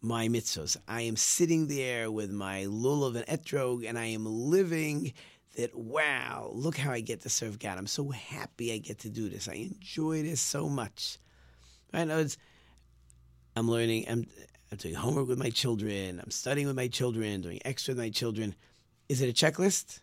my 0.00 0.28
mitzvahs. 0.28 0.76
I 0.86 1.02
am 1.02 1.16
sitting 1.16 1.68
there 1.68 2.10
with 2.10 2.30
my 2.30 2.64
lulav 2.64 3.16
and 3.16 3.26
etrog, 3.26 3.88
and 3.88 3.98
I 3.98 4.06
am 4.06 4.24
living 4.26 5.12
that, 5.56 5.74
wow, 5.76 6.50
look 6.52 6.76
how 6.76 6.92
I 6.92 7.00
get 7.00 7.22
to 7.22 7.28
serve 7.28 7.58
God. 7.58 7.78
I'm 7.78 7.86
so 7.86 8.10
happy 8.10 8.72
I 8.72 8.78
get 8.78 9.00
to 9.00 9.10
do 9.10 9.28
this. 9.28 9.48
I 9.48 9.54
enjoy 9.54 10.22
this 10.22 10.40
so 10.40 10.68
much. 10.68 11.18
I 11.92 12.04
know 12.04 12.18
it's, 12.18 12.38
I'm 13.56 13.68
learning, 13.68 14.06
I'm, 14.08 14.26
I'm 14.70 14.78
doing 14.78 14.94
homework 14.94 15.28
with 15.28 15.38
my 15.38 15.50
children, 15.50 16.20
I'm 16.22 16.30
studying 16.30 16.66
with 16.66 16.76
my 16.76 16.88
children, 16.88 17.40
doing 17.40 17.60
extra 17.64 17.92
with 17.92 17.98
my 17.98 18.10
children. 18.10 18.54
Is 19.08 19.22
it 19.22 19.28
a 19.28 19.32
checklist? 19.32 20.00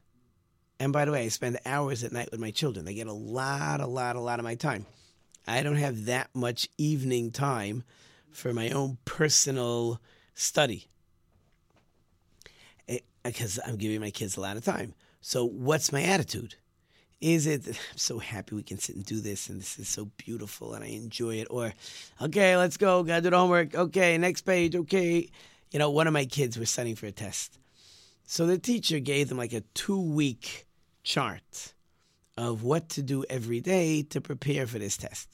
And 0.79 0.91
by 0.91 1.05
the 1.05 1.11
way, 1.11 1.23
I 1.23 1.27
spend 1.29 1.59
hours 1.65 2.03
at 2.03 2.11
night 2.11 2.31
with 2.31 2.39
my 2.39 2.51
children. 2.51 2.85
They 2.85 2.93
get 2.93 3.07
a 3.07 3.13
lot, 3.13 3.79
a 3.79 3.87
lot, 3.87 4.15
a 4.15 4.19
lot 4.19 4.39
of 4.39 4.43
my 4.43 4.55
time. 4.55 4.85
I 5.47 5.63
don't 5.63 5.75
have 5.75 6.05
that 6.05 6.29
much 6.33 6.67
evening 6.77 7.31
time 7.31 7.83
for 8.31 8.53
my 8.53 8.71
own 8.71 8.97
personal 9.05 10.01
study 10.33 10.87
eh, 12.89 12.99
because 13.23 13.59
I'm 13.65 13.77
giving 13.77 14.01
my 14.01 14.09
kids 14.09 14.37
a 14.37 14.41
lot 14.41 14.57
of 14.57 14.65
time. 14.65 14.93
So, 15.21 15.45
what's 15.45 15.91
my 15.91 16.01
attitude? 16.01 16.55
Is 17.21 17.47
it 17.47 17.65
I'm 17.67 17.97
so 17.97 18.19
happy 18.19 18.55
we 18.55 18.63
can 18.63 18.77
sit 18.77 18.95
and 18.95 19.05
do 19.05 19.21
this 19.21 19.49
and 19.49 19.61
this 19.61 19.79
is 19.79 19.87
so 19.87 20.09
beautiful 20.17 20.73
and 20.73 20.83
I 20.83 20.87
enjoy 20.87 21.35
it? 21.35 21.47
Or, 21.49 21.73
okay, 22.21 22.57
let's 22.57 22.77
go, 22.77 23.03
gotta 23.03 23.21
do 23.21 23.29
the 23.29 23.37
homework. 23.37 23.73
Okay, 23.75 24.17
next 24.17 24.41
page. 24.41 24.75
Okay. 24.75 25.29
You 25.71 25.79
know, 25.79 25.89
one 25.89 26.07
of 26.07 26.13
my 26.13 26.25
kids 26.25 26.59
was 26.59 26.69
studying 26.69 26.95
for 26.95 27.05
a 27.05 27.11
test. 27.11 27.57
So 28.25 28.47
the 28.47 28.57
teacher 28.57 28.99
gave 28.99 29.29
them 29.29 29.37
like 29.37 29.53
a 29.53 29.61
two 29.73 30.01
week 30.01 30.65
chart 31.03 31.73
of 32.37 32.63
what 32.63 32.89
to 32.89 33.03
do 33.03 33.23
every 33.29 33.61
day 33.61 34.01
to 34.03 34.19
prepare 34.19 34.67
for 34.67 34.79
this 34.79 34.97
test. 34.97 35.29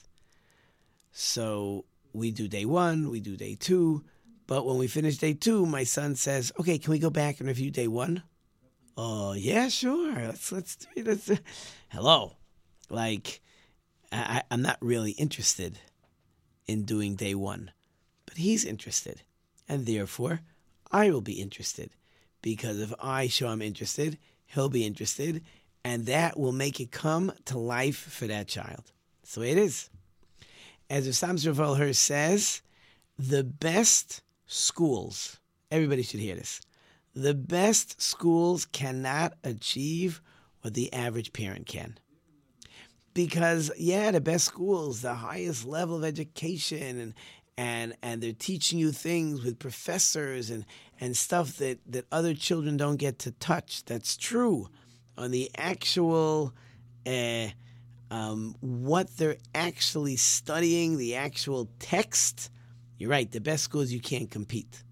So 1.10 1.86
we 2.12 2.30
do 2.30 2.48
day 2.48 2.64
one, 2.64 3.10
we 3.10 3.20
do 3.20 3.36
day 3.36 3.54
two. 3.54 4.04
But 4.46 4.66
when 4.66 4.76
we 4.76 4.86
finish 4.86 5.16
day 5.16 5.32
two, 5.32 5.64
my 5.64 5.84
son 5.84 6.14
says, 6.16 6.52
"Okay, 6.60 6.78
can 6.78 6.90
we 6.90 6.98
go 6.98 7.10
back 7.10 7.40
and 7.40 7.48
review 7.48 7.70
day 7.70 7.88
one?" 7.88 8.22
Oh 8.96 9.32
yeah, 9.32 9.68
sure. 9.68 10.14
Let's 10.14 10.52
let's 10.52 10.76
do. 10.76 11.02
Let's, 11.02 11.30
hello, 11.88 12.36
like 12.90 13.40
I, 14.10 14.42
I'm 14.50 14.60
not 14.60 14.76
really 14.82 15.12
interested 15.12 15.78
in 16.66 16.84
doing 16.84 17.16
day 17.16 17.34
one, 17.34 17.70
but 18.26 18.36
he's 18.36 18.64
interested, 18.64 19.22
and 19.66 19.86
therefore 19.86 20.40
I 20.90 21.10
will 21.10 21.22
be 21.22 21.40
interested 21.40 21.90
because 22.42 22.80
if 22.80 22.92
I 23.00 23.28
show 23.28 23.48
I'm 23.48 23.62
interested, 23.62 24.18
he'll 24.46 24.68
be 24.68 24.84
interested, 24.84 25.42
and 25.84 26.06
that 26.06 26.38
will 26.38 26.52
make 26.52 26.80
it 26.80 26.90
come 26.90 27.32
to 27.46 27.58
life 27.58 27.96
for 27.96 28.26
that 28.26 28.48
child. 28.48 28.92
So 29.22 29.40
it 29.40 29.56
is. 29.56 29.88
As 30.90 31.16
Sam 31.16 31.36
Raval 31.36 31.94
says, 31.94 32.60
the 33.18 33.44
best 33.44 34.22
schools, 34.46 35.38
everybody 35.70 36.02
should 36.02 36.20
hear 36.20 36.34
this, 36.34 36.60
the 37.14 37.34
best 37.34 38.00
schools 38.00 38.66
cannot 38.66 39.34
achieve 39.44 40.20
what 40.60 40.74
the 40.74 40.92
average 40.92 41.32
parent 41.32 41.66
can. 41.66 41.98
Because, 43.14 43.70
yeah, 43.76 44.10
the 44.10 44.20
best 44.20 44.46
schools, 44.46 45.02
the 45.02 45.14
highest 45.14 45.66
level 45.66 45.96
of 45.96 46.04
education, 46.04 46.98
and, 46.98 47.14
and, 47.58 47.94
and 48.02 48.22
they're 48.22 48.32
teaching 48.32 48.78
you 48.78 48.90
things 48.92 49.44
with 49.44 49.58
professors 49.58 50.48
and, 50.50 50.64
and 51.02 51.16
stuff 51.16 51.56
that, 51.56 51.80
that 51.90 52.06
other 52.12 52.32
children 52.32 52.76
don't 52.76 52.94
get 52.94 53.18
to 53.18 53.32
touch. 53.32 53.84
That's 53.86 54.16
true. 54.16 54.68
On 55.18 55.32
the 55.32 55.50
actual 55.58 56.54
uh, 57.04 57.48
um, 58.08 58.54
what 58.60 59.16
they're 59.16 59.38
actually 59.52 60.14
studying, 60.14 60.98
the 60.98 61.16
actual 61.16 61.68
text, 61.80 62.52
you're 62.98 63.10
right, 63.10 63.28
the 63.28 63.40
best 63.40 63.64
schools 63.64 63.90
you 63.90 64.00
can't 64.00 64.30
compete. 64.30 64.84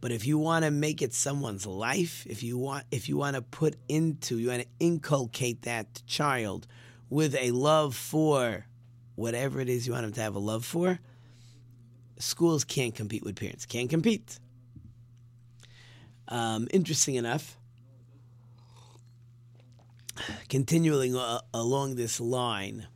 But 0.00 0.12
if 0.12 0.24
you 0.24 0.38
want 0.38 0.64
to 0.64 0.70
make 0.70 1.02
it 1.02 1.12
someone's 1.14 1.66
life, 1.66 2.24
if 2.24 2.44
you 2.44 2.56
want 2.56 2.84
if 2.92 3.08
you 3.08 3.16
want 3.16 3.34
to 3.34 3.42
put 3.42 3.74
into, 3.88 4.38
you 4.38 4.50
want 4.50 4.62
to 4.62 4.68
inculcate 4.78 5.62
that 5.62 6.00
child 6.06 6.68
with 7.10 7.34
a 7.34 7.50
love 7.50 7.96
for 7.96 8.66
whatever 9.16 9.60
it 9.60 9.68
is 9.68 9.84
you 9.88 9.94
want 9.94 10.04
them 10.04 10.12
to 10.12 10.20
have 10.20 10.36
a 10.36 10.38
love 10.38 10.64
for, 10.64 11.00
schools 12.20 12.62
can't 12.62 12.94
compete 12.94 13.24
with 13.24 13.34
parents. 13.34 13.66
Can't 13.66 13.90
compete. 13.90 14.38
Um, 16.28 16.68
interesting 16.72 17.16
enough, 17.16 17.58
continuing 20.48 21.16
uh, 21.16 21.40
along 21.52 21.96
this 21.96 22.20
line 22.20 22.86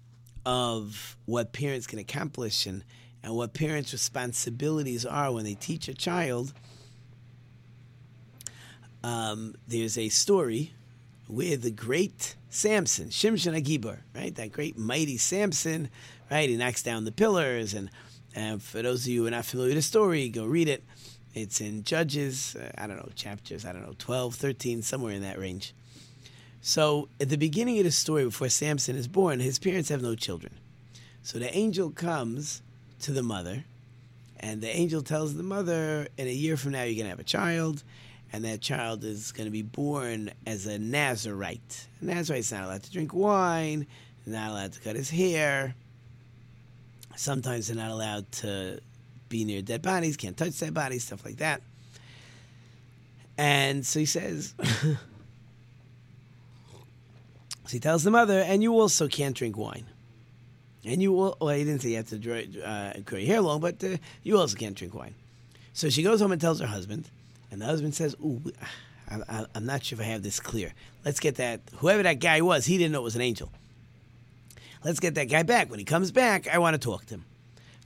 of 0.47 1.17
what 1.27 1.53
parents 1.53 1.87
can 1.87 1.99
accomplish 1.99 2.65
and, 2.65 2.85
and 3.23 3.35
what 3.35 3.53
parents' 3.53 3.93
responsibilities 3.93 5.05
are 5.05 5.33
when 5.33 5.45
they 5.45 5.55
teach 5.55 5.89
a 5.89 5.95
child, 5.95 6.55
um, 9.05 9.55
there's 9.67 9.99
a 9.99 10.09
story 10.09 10.73
where 11.27 11.57
the 11.57 11.71
great 11.71 12.37
Samson, 12.49 13.11
Shimshon 13.11 13.61
HaGibor, 13.61 13.99
right, 14.15 14.35
that 14.35 14.53
great 14.53 14.79
mighty 14.79 15.19
Samson, 15.19 15.91
right, 16.31 16.49
he 16.49 16.57
knocks 16.57 16.83
down 16.83 17.05
the 17.05 17.13
pillars. 17.13 17.75
And, 17.75 17.91
and 18.35 18.63
for 18.63 18.83
those 18.83 19.03
of 19.03 19.09
you 19.09 19.23
who 19.23 19.29
are 19.29 19.31
not 19.31 19.45
familiar 19.45 19.71
with 19.71 19.79
the 19.79 19.83
story, 19.83 20.29
go 20.29 20.47
read 20.47 20.69
it. 20.69 20.83
It's 21.35 21.61
in 21.61 21.85
Judges, 21.85 22.57
uh, 22.57 22.71
I 22.77 22.87
don't 22.87 22.97
know, 22.97 23.11
chapters, 23.15 23.65
I 23.65 23.73
don't 23.73 23.83
know, 23.83 23.95
12, 23.99 24.35
13, 24.35 24.83
somewhere 24.83 25.13
in 25.13 25.23
that 25.23 25.39
range. 25.39 25.75
So 26.61 27.09
at 27.21 27.29
the 27.29 27.37
beginning 27.37 27.79
of 27.79 27.85
the 27.85 27.91
story, 27.91 28.25
before 28.25 28.49
Samson 28.49 28.97
is 28.97 29.09
born, 29.09 29.41
his 29.41 29.59
parents 29.59 29.89
have 29.91 30.03
no 30.03 30.15
children. 30.15 30.53
So 31.23 31.39
the 31.39 31.55
angel 31.57 31.91
comes 31.91 32.63
to 33.01 33.13
the 33.13 33.23
mother, 33.23 33.65
and 34.41 34.61
the 34.61 34.75
angel 34.75 35.03
tells 35.03 35.35
the 35.35 35.43
mother, 35.43 36.09
in 36.17 36.27
a 36.27 36.33
year 36.33 36.57
from 36.57 36.73
now, 36.73 36.83
you're 36.83 36.95
going 36.95 37.05
to 37.05 37.11
have 37.11 37.21
a 37.21 37.25
child, 37.25 37.85
and 38.33 38.45
that 38.45 38.61
child 38.61 39.05
is 39.05 39.33
going 39.33 39.47
to 39.47 39.51
be 39.51 39.63
born 39.63 40.31
as 40.47 40.67
a 40.67 40.79
Nazarite. 40.79 41.87
A 42.01 42.05
Nazarite's 42.05 42.53
not 42.53 42.65
allowed 42.65 42.83
to 42.83 42.93
drink 42.93 43.15
wine, 43.15 43.87
not 44.27 44.51
allowed 44.51 44.73
to 44.73 44.81
cut 44.81 44.97
his 44.97 45.11
hair. 45.11 45.75
Sometimes 47.17 47.69
they're 47.69 47.77
not 47.77 47.91
allowed 47.91 48.31
to 48.33 48.81
be 49.29 49.45
near 49.45 49.63
dead 49.63 49.83
bodies, 49.83 50.17
can't 50.17 50.37
touch 50.37 50.59
dead 50.59 50.75
bodies, 50.75 51.05
stuff 51.05 51.25
like 51.25 51.37
that. 51.37 51.63
And 53.37 53.87
so 53.87 54.01
he 54.01 54.07
says, 54.07 54.55
So 57.69 57.73
he 57.73 57.81
tells 57.81 58.03
the 58.03 58.11
mother, 58.11 58.41
and 58.41 58.63
you 58.63 58.73
also 58.73 59.09
can't 59.09 59.37
drink 59.37 59.59
wine. 59.59 59.85
And 60.87 61.03
you 61.03 61.13
will, 61.13 61.37
well, 61.39 61.55
he 61.55 61.65
didn't 61.65 61.83
say 61.83 61.91
you 61.91 61.97
have 61.97 62.09
to 62.09 62.19
draw, 62.19 62.37
uh, 62.37 62.95
your 63.11 63.21
hair 63.21 63.43
long, 63.43 63.61
but 63.61 63.85
uh, 63.85 63.99
you 64.23 64.39
also 64.39 64.57
can't 64.57 64.75
drink 64.75 64.95
wine. 64.95 65.15
So 65.75 65.91
she 65.91 66.03
goes 66.03 66.23
home 66.23 66.33
and 66.33 66.41
tells 66.41 66.61
her 66.61 66.67
husband, 66.67 67.11
and 67.51 67.61
the 67.61 67.67
husband 67.67 67.95
says, 67.95 68.17
Ooh, 68.25 68.41
I, 69.11 69.45
I'm 69.55 69.67
not 69.67 69.85
sure 69.85 70.01
if 70.01 70.07
I 70.07 70.09
have 70.09 70.23
this 70.23 70.41
clear. 70.41 70.73
Let's 71.05 71.21
get 71.21 71.35
that, 71.35 71.61
whoever 71.77 72.03
that 72.05 72.21
guy 72.21 72.41
was, 72.41 72.65
he 72.65 72.79
didn't 72.79 72.93
know 72.93 73.01
it 73.01 73.05
was 73.05 73.17
an 73.17 73.21
angel. 73.21 73.53
Let's 74.83 74.99
get 74.99 75.15
that 75.17 75.27
guy 75.27 75.43
back. 75.43 75.69
When 75.69 75.79
he 75.79 75.85
comes 75.85 76.11
back, 76.11 76.49
I 76.49 76.57
want 76.57 76.73
to 76.73 76.79
talk 76.79 77.05
to 77.07 77.17
him. 77.17 77.27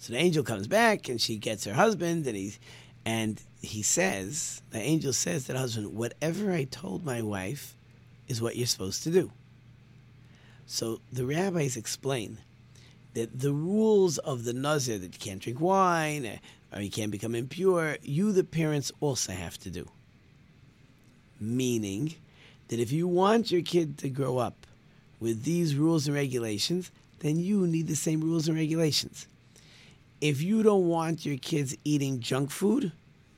So 0.02 0.14
the 0.14 0.18
angel 0.18 0.42
comes 0.42 0.66
back, 0.66 1.08
and 1.08 1.20
she 1.20 1.36
gets 1.36 1.64
her 1.64 1.74
husband, 1.74 2.26
and 2.26 2.36
he, 2.36 2.54
and 3.04 3.40
he 3.60 3.82
says, 3.82 4.60
the 4.70 4.80
angel 4.80 5.12
says 5.12 5.44
to 5.44 5.52
the 5.52 5.60
husband, 5.60 5.94
Whatever 5.94 6.50
I 6.50 6.64
told 6.64 7.04
my 7.04 7.22
wife 7.22 7.76
is 8.26 8.42
what 8.42 8.56
you're 8.56 8.66
supposed 8.66 9.04
to 9.04 9.12
do. 9.12 9.30
So 10.66 11.00
the 11.12 11.24
rabbis 11.24 11.76
explain 11.76 12.38
that 13.14 13.38
the 13.38 13.52
rules 13.52 14.18
of 14.18 14.42
the 14.42 14.52
nazir 14.52 14.98
that 14.98 15.12
you 15.12 15.20
can't 15.20 15.40
drink 15.40 15.60
wine 15.60 16.40
or 16.74 16.80
you 16.80 16.90
can't 16.90 17.12
become 17.12 17.36
impure, 17.36 17.96
you 18.02 18.32
the 18.32 18.42
parents 18.42 18.90
also 18.98 19.30
have 19.30 19.56
to 19.58 19.70
do. 19.70 19.88
Meaning 21.38 22.16
that 22.66 22.80
if 22.80 22.90
you 22.90 23.06
want 23.06 23.52
your 23.52 23.62
kid 23.62 23.98
to 23.98 24.08
grow 24.08 24.38
up 24.38 24.66
with 25.20 25.44
these 25.44 25.76
rules 25.76 26.08
and 26.08 26.16
regulations, 26.16 26.90
then 27.20 27.38
you 27.38 27.68
need 27.68 27.86
the 27.86 27.94
same 27.94 28.20
rules 28.20 28.48
and 28.48 28.56
regulations. 28.56 29.28
If 30.22 30.40
you 30.40 30.62
don't 30.62 30.86
want 30.86 31.26
your 31.26 31.36
kids 31.36 31.76
eating 31.82 32.20
junk 32.20 32.52
food, 32.52 32.92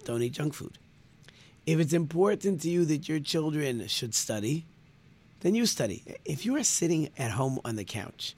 don't 0.04 0.20
eat 0.20 0.34
junk 0.34 0.52
food. 0.52 0.76
If 1.64 1.80
it's 1.80 1.94
important 1.94 2.60
to 2.60 2.68
you 2.68 2.84
that 2.84 3.08
your 3.08 3.20
children 3.20 3.88
should 3.88 4.14
study, 4.14 4.66
then 5.40 5.54
you 5.54 5.64
study. 5.64 6.02
If 6.26 6.44
you 6.44 6.54
are 6.56 6.62
sitting 6.62 7.08
at 7.16 7.30
home 7.30 7.58
on 7.64 7.76
the 7.76 7.84
couch 7.84 8.36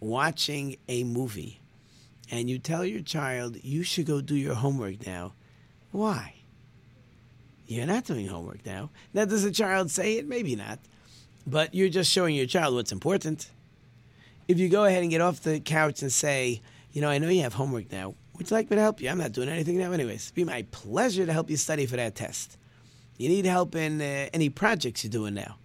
watching 0.00 0.76
a 0.88 1.04
movie 1.04 1.60
and 2.28 2.50
you 2.50 2.58
tell 2.58 2.84
your 2.84 3.02
child 3.02 3.62
you 3.62 3.84
should 3.84 4.06
go 4.06 4.20
do 4.20 4.34
your 4.34 4.54
homework 4.54 5.06
now, 5.06 5.34
why? 5.92 6.34
You're 7.68 7.86
not 7.86 8.04
doing 8.04 8.26
homework 8.26 8.66
now. 8.66 8.90
Now, 9.14 9.26
does 9.26 9.44
the 9.44 9.52
child 9.52 9.92
say 9.92 10.16
it? 10.16 10.26
Maybe 10.26 10.56
not. 10.56 10.80
But 11.46 11.72
you're 11.72 11.88
just 11.88 12.10
showing 12.10 12.34
your 12.34 12.46
child 12.46 12.74
what's 12.74 12.90
important. 12.90 13.48
If 14.48 14.58
you 14.58 14.68
go 14.68 14.86
ahead 14.86 15.02
and 15.02 15.10
get 15.12 15.20
off 15.20 15.40
the 15.40 15.60
couch 15.60 16.02
and 16.02 16.12
say, 16.12 16.62
you 16.96 17.02
know, 17.02 17.10
I 17.10 17.18
know 17.18 17.28
you 17.28 17.42
have 17.42 17.52
homework 17.52 17.92
now. 17.92 18.14
Would 18.38 18.50
you 18.50 18.56
like 18.56 18.70
me 18.70 18.76
to 18.76 18.80
help 18.80 19.02
you? 19.02 19.10
I'm 19.10 19.18
not 19.18 19.32
doing 19.32 19.50
anything 19.50 19.76
now, 19.76 19.92
anyways. 19.92 20.24
It'd 20.24 20.34
be 20.34 20.44
my 20.44 20.62
pleasure 20.70 21.26
to 21.26 21.32
help 21.34 21.50
you 21.50 21.58
study 21.58 21.84
for 21.84 21.96
that 21.96 22.14
test. 22.14 22.56
You 23.18 23.28
need 23.28 23.44
help 23.44 23.74
in 23.74 24.00
uh, 24.00 24.30
any 24.32 24.48
projects 24.48 25.04
you're 25.04 25.10
doing 25.10 25.34
now. 25.34 25.58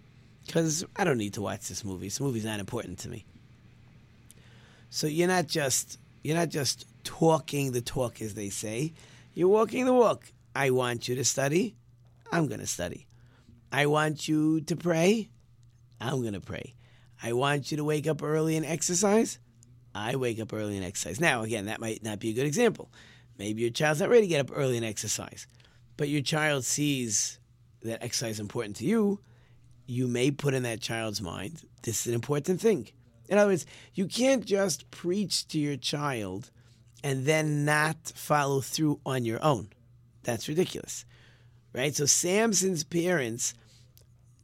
Because 0.44 0.84
I 0.94 1.04
don't 1.04 1.16
need 1.16 1.32
to 1.32 1.40
watch 1.40 1.68
this 1.68 1.86
movie. 1.86 2.08
This 2.08 2.20
movie's 2.20 2.44
not 2.44 2.60
important 2.60 2.98
to 2.98 3.08
me. 3.08 3.24
So 4.90 5.06
you're 5.06 5.26
not 5.26 5.46
just 5.46 5.98
you're 6.22 6.36
not 6.36 6.50
just 6.50 6.84
talking 7.02 7.72
the 7.72 7.80
talk, 7.80 8.20
as 8.20 8.34
they 8.34 8.50
say. 8.50 8.92
You're 9.32 9.48
walking 9.48 9.86
the 9.86 9.94
walk. 9.94 10.30
I 10.54 10.68
want 10.68 11.08
you 11.08 11.14
to 11.14 11.24
study. 11.24 11.76
I'm 12.30 12.46
going 12.46 12.60
to 12.60 12.66
study. 12.66 13.06
I 13.72 13.86
want 13.86 14.28
you 14.28 14.60
to 14.60 14.76
pray. 14.76 15.30
I'm 15.98 16.20
going 16.20 16.34
to 16.34 16.40
pray. 16.40 16.74
I 17.22 17.32
want 17.32 17.70
you 17.70 17.78
to 17.78 17.84
wake 17.84 18.06
up 18.06 18.22
early 18.22 18.54
and 18.54 18.66
exercise. 18.66 19.38
I 19.94 20.16
wake 20.16 20.40
up 20.40 20.52
early 20.52 20.76
and 20.76 20.84
exercise. 20.84 21.20
Now, 21.20 21.42
again, 21.42 21.66
that 21.66 21.80
might 21.80 22.02
not 22.02 22.18
be 22.18 22.30
a 22.30 22.34
good 22.34 22.46
example. 22.46 22.90
Maybe 23.38 23.62
your 23.62 23.70
child's 23.70 24.00
not 24.00 24.10
ready 24.10 24.22
to 24.22 24.28
get 24.28 24.40
up 24.40 24.56
early 24.56 24.76
and 24.76 24.86
exercise, 24.86 25.46
but 25.96 26.08
your 26.08 26.22
child 26.22 26.64
sees 26.64 27.38
that 27.82 28.02
exercise 28.02 28.34
is 28.36 28.40
important 28.40 28.76
to 28.76 28.84
you. 28.84 29.20
You 29.86 30.06
may 30.06 30.30
put 30.30 30.54
in 30.54 30.62
that 30.62 30.80
child's 30.80 31.20
mind, 31.20 31.62
this 31.82 32.00
is 32.00 32.06
an 32.08 32.14
important 32.14 32.60
thing. 32.60 32.88
In 33.28 33.38
other 33.38 33.50
words, 33.50 33.66
you 33.94 34.06
can't 34.06 34.44
just 34.44 34.90
preach 34.90 35.48
to 35.48 35.58
your 35.58 35.76
child 35.76 36.50
and 37.02 37.24
then 37.26 37.64
not 37.64 38.12
follow 38.14 38.60
through 38.60 39.00
on 39.04 39.24
your 39.24 39.42
own. 39.42 39.70
That's 40.22 40.48
ridiculous. 40.48 41.04
Right? 41.74 41.94
So 41.94 42.06
Samson's 42.06 42.84
parents 42.84 43.54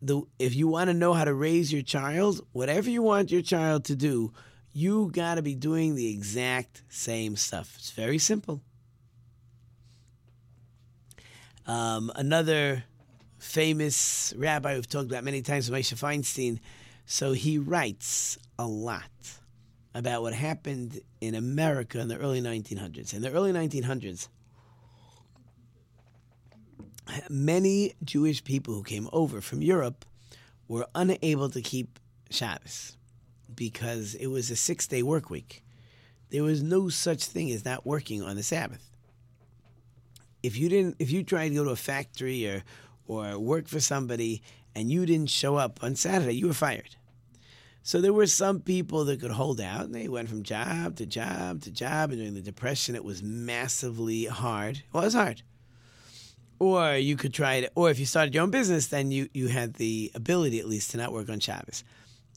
the 0.01 0.23
if 0.39 0.55
you 0.55 0.69
want 0.69 0.89
to 0.89 0.95
know 0.95 1.13
how 1.13 1.25
to 1.25 1.35
raise 1.35 1.73
your 1.73 1.83
child, 1.83 2.41
whatever 2.53 2.89
you 2.89 3.03
want 3.03 3.31
your 3.31 3.43
child 3.43 3.85
to 3.87 3.97
do, 3.97 4.33
you 4.73 5.11
got 5.13 5.37
to 5.37 5.43
be 5.43 5.55
doing 5.55 5.95
the 5.95 6.11
exact 6.13 6.83
same 6.89 7.37
stuff. 7.37 7.75
It's 7.77 7.91
very 7.91 8.19
simple. 8.19 8.61
Um, 11.67 12.11
another 12.15 12.85
famous 13.39 14.33
rabbi 14.37 14.75
we've 14.75 14.89
talked 14.89 15.11
about 15.11 15.25
many 15.25 15.43
times, 15.43 15.69
Moshe 15.71 15.95
Feinstein. 15.95 16.61
So 17.07 17.33
he 17.33 17.59
writes 17.59 18.39
a 18.59 18.67
lot 18.67 19.03
about 19.95 20.23
what 20.23 20.35
happened 20.35 21.01
in 21.21 21.35
America 21.35 22.01
in 22.01 22.09
the 22.09 22.17
early 22.19 22.41
1900s. 22.41 23.15
In 23.15 23.23
the 23.23 23.31
early 23.33 23.53
1900s, 23.53 24.29
many 27.29 27.95
Jewish 28.05 28.45
people 28.45 28.75
who 28.75 28.83
came 28.83 29.09
over 29.13 29.41
from 29.41 29.63
Europe 29.63 30.05
were 30.69 30.87
unable 30.95 31.49
to 31.51 31.63
keep 31.63 31.99
Shabbos 32.31 32.97
because 33.55 34.15
it 34.15 34.29
was 34.29 34.51
a 34.51 34.57
six 34.57 34.87
day 34.87 35.03
work 35.03 35.31
week. 35.31 35.65
There 36.31 36.43
was 36.43 36.63
no 36.63 36.89
such 36.89 37.25
thing 37.25 37.51
as 37.51 37.65
not 37.65 37.87
working 37.87 38.23
on 38.23 38.37
the 38.37 38.43
Sabbath. 38.43 38.91
If 40.43 40.57
you 40.57 40.69
didn't, 40.69 40.97
if 40.99 41.11
you 41.11 41.25
tried 41.25 41.49
to 41.49 41.55
go 41.55 41.65
to 41.65 41.71
a 41.71 41.77
factory 41.77 42.47
or 42.47 42.63
or 43.07 43.39
work 43.39 43.67
for 43.67 43.81
somebody 43.81 44.43
and 44.75 44.91
you 44.91 45.07
didn't 45.07 45.31
show 45.31 45.57
up 45.57 45.83
on 45.83 45.97
Saturday, 45.97 46.35
you 46.35 46.47
were 46.47 46.55
fired. 46.55 46.97
So 47.83 48.03
there 48.03 48.13
were 48.13 48.27
some 48.27 48.61
people 48.61 49.07
that 49.07 49.19
could 49.21 49.31
hold 49.31 49.63
out, 49.63 49.87
and 49.87 49.95
they 49.95 50.09
went 50.09 50.29
from 50.29 50.43
job 50.43 50.97
to 50.97 51.07
job 51.07 51.63
to 51.63 51.71
job. 51.71 52.11
And 52.11 52.19
during 52.19 52.35
the 52.35 52.43
Depression, 52.43 52.95
it 52.95 53.03
was 53.03 53.23
massively 53.23 54.27
hard. 54.27 54.83
Well, 54.93 55.05
it 55.05 55.07
was 55.07 55.15
hard. 55.15 55.43
Or 56.59 56.97
you 56.97 57.17
could 57.17 57.33
try 57.33 57.55
it, 57.55 57.73
or 57.75 57.89
if 57.89 57.99
you 57.99 58.05
started 58.05 58.35
your 58.35 58.43
own 58.43 58.51
business, 58.51 58.89
then 58.89 59.11
you, 59.11 59.29
you 59.33 59.49
had 59.49 59.75
the 59.75 60.11
ability 60.15 60.59
at 60.59 60.69
least 60.69 60.91
to 60.91 60.99
not 60.99 61.13
work 61.13 61.31
on 61.31 61.41
Shabbos. 61.41 61.83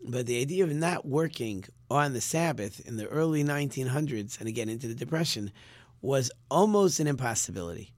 But 0.04 0.26
the 0.26 0.42
idea 0.42 0.64
of 0.64 0.74
not 0.74 1.06
working 1.06 1.66
on 1.90 2.14
the 2.14 2.22
Sabbath 2.22 2.80
in 2.88 2.98
the 2.98 3.08
early 3.08 3.44
1900s 3.44 4.40
and 4.40 4.48
again 4.48 4.70
into 4.70 4.88
the 4.88 4.96
Depression 4.96 5.52
was 6.02 6.32
almost 6.50 7.00
an 7.00 7.08
impossibility. 7.08 7.94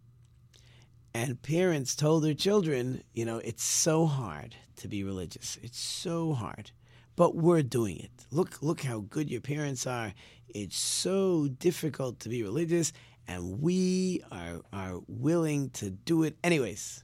And 1.13 1.41
parents 1.41 1.95
told 1.95 2.23
their 2.23 2.33
children, 2.33 3.03
you 3.13 3.23
know, 3.23 3.37
it's 3.37 3.63
so 3.63 4.05
hard 4.05 4.55
to 4.77 4.87
be 4.87 5.03
religious. 5.03 5.57
It's 5.61 5.79
so 5.79 6.33
hard. 6.33 6.71
But 7.15 7.35
we're 7.35 7.61
doing 7.61 7.99
it. 7.99 8.11
Look, 8.31 8.61
look 8.63 8.81
how 8.81 9.01
good 9.01 9.29
your 9.29 9.41
parents 9.41 9.85
are. 9.85 10.13
It's 10.49 10.77
so 10.77 11.47
difficult 11.47 12.19
to 12.21 12.29
be 12.29 12.43
religious, 12.43 12.91
and 13.27 13.61
we 13.61 14.23
are, 14.31 14.61
are 14.73 14.99
willing 15.07 15.69
to 15.71 15.91
do 15.91 16.23
it 16.23 16.35
anyways. 16.43 17.03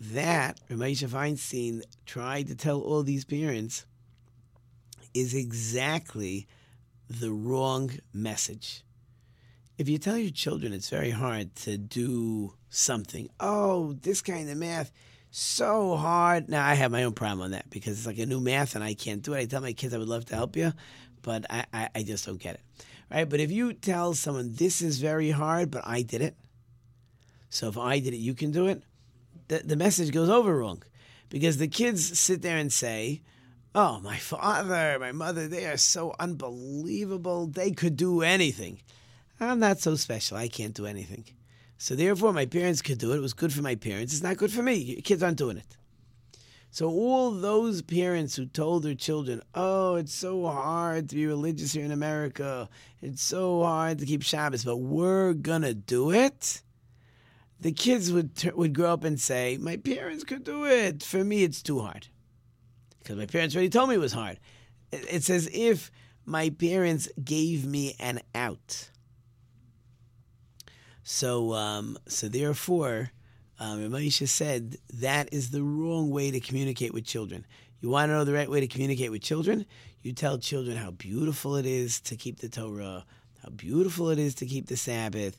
That, 0.00 0.60
Rav 0.70 0.78
Moshe 0.78 1.08
Feinstein 1.08 1.82
tried 2.06 2.46
to 2.48 2.54
tell 2.54 2.80
all 2.80 3.02
these 3.02 3.24
parents, 3.24 3.84
is 5.12 5.34
exactly 5.34 6.46
the 7.08 7.32
wrong 7.32 7.90
message. 8.12 8.84
If 9.76 9.88
you 9.88 9.98
tell 9.98 10.18
your 10.18 10.30
children 10.30 10.72
it's 10.72 10.90
very 10.90 11.10
hard 11.10 11.54
to 11.56 11.78
do 11.78 12.54
something, 12.68 13.28
oh, 13.40 13.94
this 13.94 14.20
kind 14.20 14.48
of 14.50 14.56
math, 14.56 14.92
so 15.30 15.96
hard. 15.96 16.48
Now 16.48 16.66
I 16.66 16.74
have 16.74 16.92
my 16.92 17.04
own 17.04 17.14
problem 17.14 17.42
on 17.44 17.50
that 17.52 17.70
because 17.70 17.98
it's 17.98 18.06
like 18.06 18.18
a 18.18 18.26
new 18.26 18.40
math 18.40 18.74
and 18.74 18.84
I 18.84 18.94
can't 18.94 19.22
do 19.22 19.34
it. 19.34 19.40
I 19.40 19.44
tell 19.46 19.60
my 19.60 19.72
kids 19.72 19.94
I 19.94 19.98
would 19.98 20.08
love 20.08 20.26
to 20.26 20.34
help 20.34 20.56
you, 20.56 20.72
but 21.22 21.44
I, 21.50 21.64
I, 21.72 21.88
I 21.94 22.02
just 22.02 22.26
don't 22.26 22.40
get 22.40 22.54
it. 22.54 22.60
Right? 23.10 23.28
But 23.28 23.40
if 23.40 23.50
you 23.50 23.72
tell 23.72 24.14
someone 24.14 24.52
this 24.54 24.82
is 24.82 24.98
very 24.98 25.30
hard, 25.30 25.70
but 25.70 25.86
I 25.86 26.02
did 26.02 26.22
it, 26.22 26.36
so 27.50 27.68
if 27.68 27.78
I 27.78 27.98
did 27.98 28.14
it, 28.14 28.18
you 28.18 28.34
can 28.34 28.50
do 28.50 28.66
it. 28.66 28.82
The, 29.48 29.58
the 29.64 29.76
message 29.76 30.12
goes 30.12 30.28
over 30.28 30.58
wrong 30.58 30.82
because 31.30 31.56
the 31.56 31.68
kids 31.68 32.18
sit 32.18 32.42
there 32.42 32.58
and 32.58 32.72
say, 32.72 33.22
"Oh, 33.74 34.00
my 34.00 34.16
father, 34.16 34.98
my 34.98 35.12
mother, 35.12 35.48
they 35.48 35.66
are 35.66 35.76
so 35.78 36.14
unbelievable. 36.18 37.46
They 37.46 37.70
could 37.70 37.96
do 37.96 38.22
anything. 38.22 38.80
I'm 39.40 39.58
not 39.58 39.80
so 39.80 39.96
special. 39.96 40.36
I 40.36 40.48
can't 40.48 40.74
do 40.74 40.86
anything." 40.86 41.24
So 41.78 41.94
therefore, 41.94 42.32
my 42.32 42.46
parents 42.46 42.82
could 42.82 42.98
do 42.98 43.12
it. 43.12 43.16
It 43.16 43.22
was 43.22 43.34
good 43.34 43.52
for 43.52 43.62
my 43.62 43.76
parents. 43.76 44.12
It's 44.12 44.22
not 44.22 44.36
good 44.36 44.52
for 44.52 44.62
me. 44.62 45.00
Kids 45.02 45.22
aren't 45.22 45.38
doing 45.38 45.56
it. 45.58 45.76
So 46.70 46.90
all 46.90 47.30
those 47.30 47.80
parents 47.80 48.36
who 48.36 48.44
told 48.44 48.82
their 48.82 48.94
children, 48.94 49.40
"Oh, 49.54 49.94
it's 49.94 50.12
so 50.12 50.46
hard 50.46 51.08
to 51.08 51.16
be 51.16 51.26
religious 51.26 51.72
here 51.72 51.84
in 51.84 51.92
America. 51.92 52.68
It's 53.00 53.22
so 53.22 53.62
hard 53.62 53.98
to 53.98 54.06
keep 54.06 54.22
Shabbos, 54.22 54.64
but 54.64 54.76
we're 54.76 55.32
gonna 55.32 55.72
do 55.72 56.10
it." 56.10 56.62
The 57.60 57.72
kids 57.72 58.12
would 58.12 58.52
would 58.54 58.72
grow 58.72 58.92
up 58.92 59.04
and 59.04 59.20
say, 59.20 59.58
"My 59.60 59.76
parents 59.76 60.24
could 60.24 60.44
do 60.44 60.64
it. 60.64 61.02
For 61.02 61.24
me, 61.24 61.42
it's 61.42 61.62
too 61.62 61.80
hard." 61.80 62.06
Because 62.98 63.16
my 63.16 63.26
parents 63.26 63.54
already 63.54 63.70
told 63.70 63.88
me 63.88 63.96
it 63.96 64.00
was 64.00 64.12
hard. 64.12 64.38
It's 64.92 65.30
as 65.30 65.48
if 65.52 65.90
my 66.24 66.50
parents 66.50 67.08
gave 67.22 67.64
me 67.64 67.96
an 67.98 68.20
out. 68.34 68.90
So, 71.02 71.54
um, 71.54 71.98
so 72.06 72.28
therefore, 72.28 73.12
um, 73.58 74.10
said 74.10 74.76
that 74.92 75.32
is 75.32 75.50
the 75.50 75.62
wrong 75.62 76.10
way 76.10 76.30
to 76.30 76.38
communicate 76.38 76.92
with 76.92 77.06
children. 77.06 77.46
You 77.80 77.88
want 77.88 78.10
to 78.10 78.12
know 78.12 78.24
the 78.24 78.34
right 78.34 78.50
way 78.50 78.60
to 78.60 78.66
communicate 78.66 79.10
with 79.10 79.22
children? 79.22 79.64
You 80.02 80.12
tell 80.12 80.38
children 80.38 80.76
how 80.76 80.90
beautiful 80.90 81.56
it 81.56 81.64
is 81.64 82.00
to 82.02 82.16
keep 82.16 82.40
the 82.40 82.48
Torah, 82.48 83.04
how 83.42 83.50
beautiful 83.50 84.10
it 84.10 84.18
is 84.18 84.34
to 84.36 84.46
keep 84.46 84.66
the 84.66 84.76
Sabbath. 84.76 85.38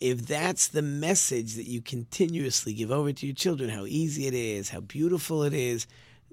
If 0.00 0.26
that's 0.26 0.68
the 0.68 0.82
message 0.82 1.54
that 1.54 1.66
you 1.66 1.80
continuously 1.80 2.72
give 2.72 2.90
over 2.90 3.12
to 3.12 3.26
your 3.26 3.34
children, 3.34 3.70
how 3.70 3.84
easy 3.86 4.26
it 4.26 4.34
is, 4.34 4.70
how 4.70 4.80
beautiful 4.80 5.42
it 5.42 5.52
is, 5.52 5.86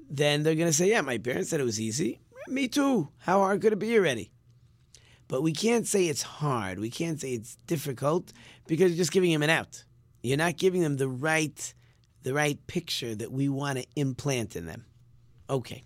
then 0.09 0.43
they're 0.43 0.55
going 0.55 0.69
to 0.69 0.73
say, 0.73 0.89
Yeah, 0.89 1.01
my 1.01 1.17
parents 1.17 1.49
said 1.49 1.59
it 1.59 1.63
was 1.63 1.81
easy. 1.81 2.19
Me 2.47 2.67
too. 2.67 3.09
How 3.19 3.39
hard 3.39 3.61
could 3.61 3.73
it 3.73 3.79
be 3.79 3.97
already? 3.97 4.31
But 5.27 5.41
we 5.41 5.51
can't 5.51 5.87
say 5.87 6.05
it's 6.05 6.21
hard. 6.21 6.79
We 6.79 6.91
can't 6.91 7.19
say 7.19 7.33
it's 7.33 7.55
difficult 7.65 8.31
because 8.67 8.91
you're 8.91 8.97
just 8.97 9.11
giving 9.11 9.31
them 9.31 9.41
an 9.41 9.49
out. 9.49 9.83
You're 10.21 10.37
not 10.37 10.57
giving 10.57 10.81
them 10.81 10.97
the 10.97 11.07
right, 11.07 11.73
the 12.23 12.33
right 12.33 12.59
picture 12.67 13.15
that 13.15 13.31
we 13.31 13.49
want 13.49 13.79
to 13.79 13.85
implant 13.95 14.55
in 14.55 14.67
them. 14.67 14.85
Okay. 15.49 15.83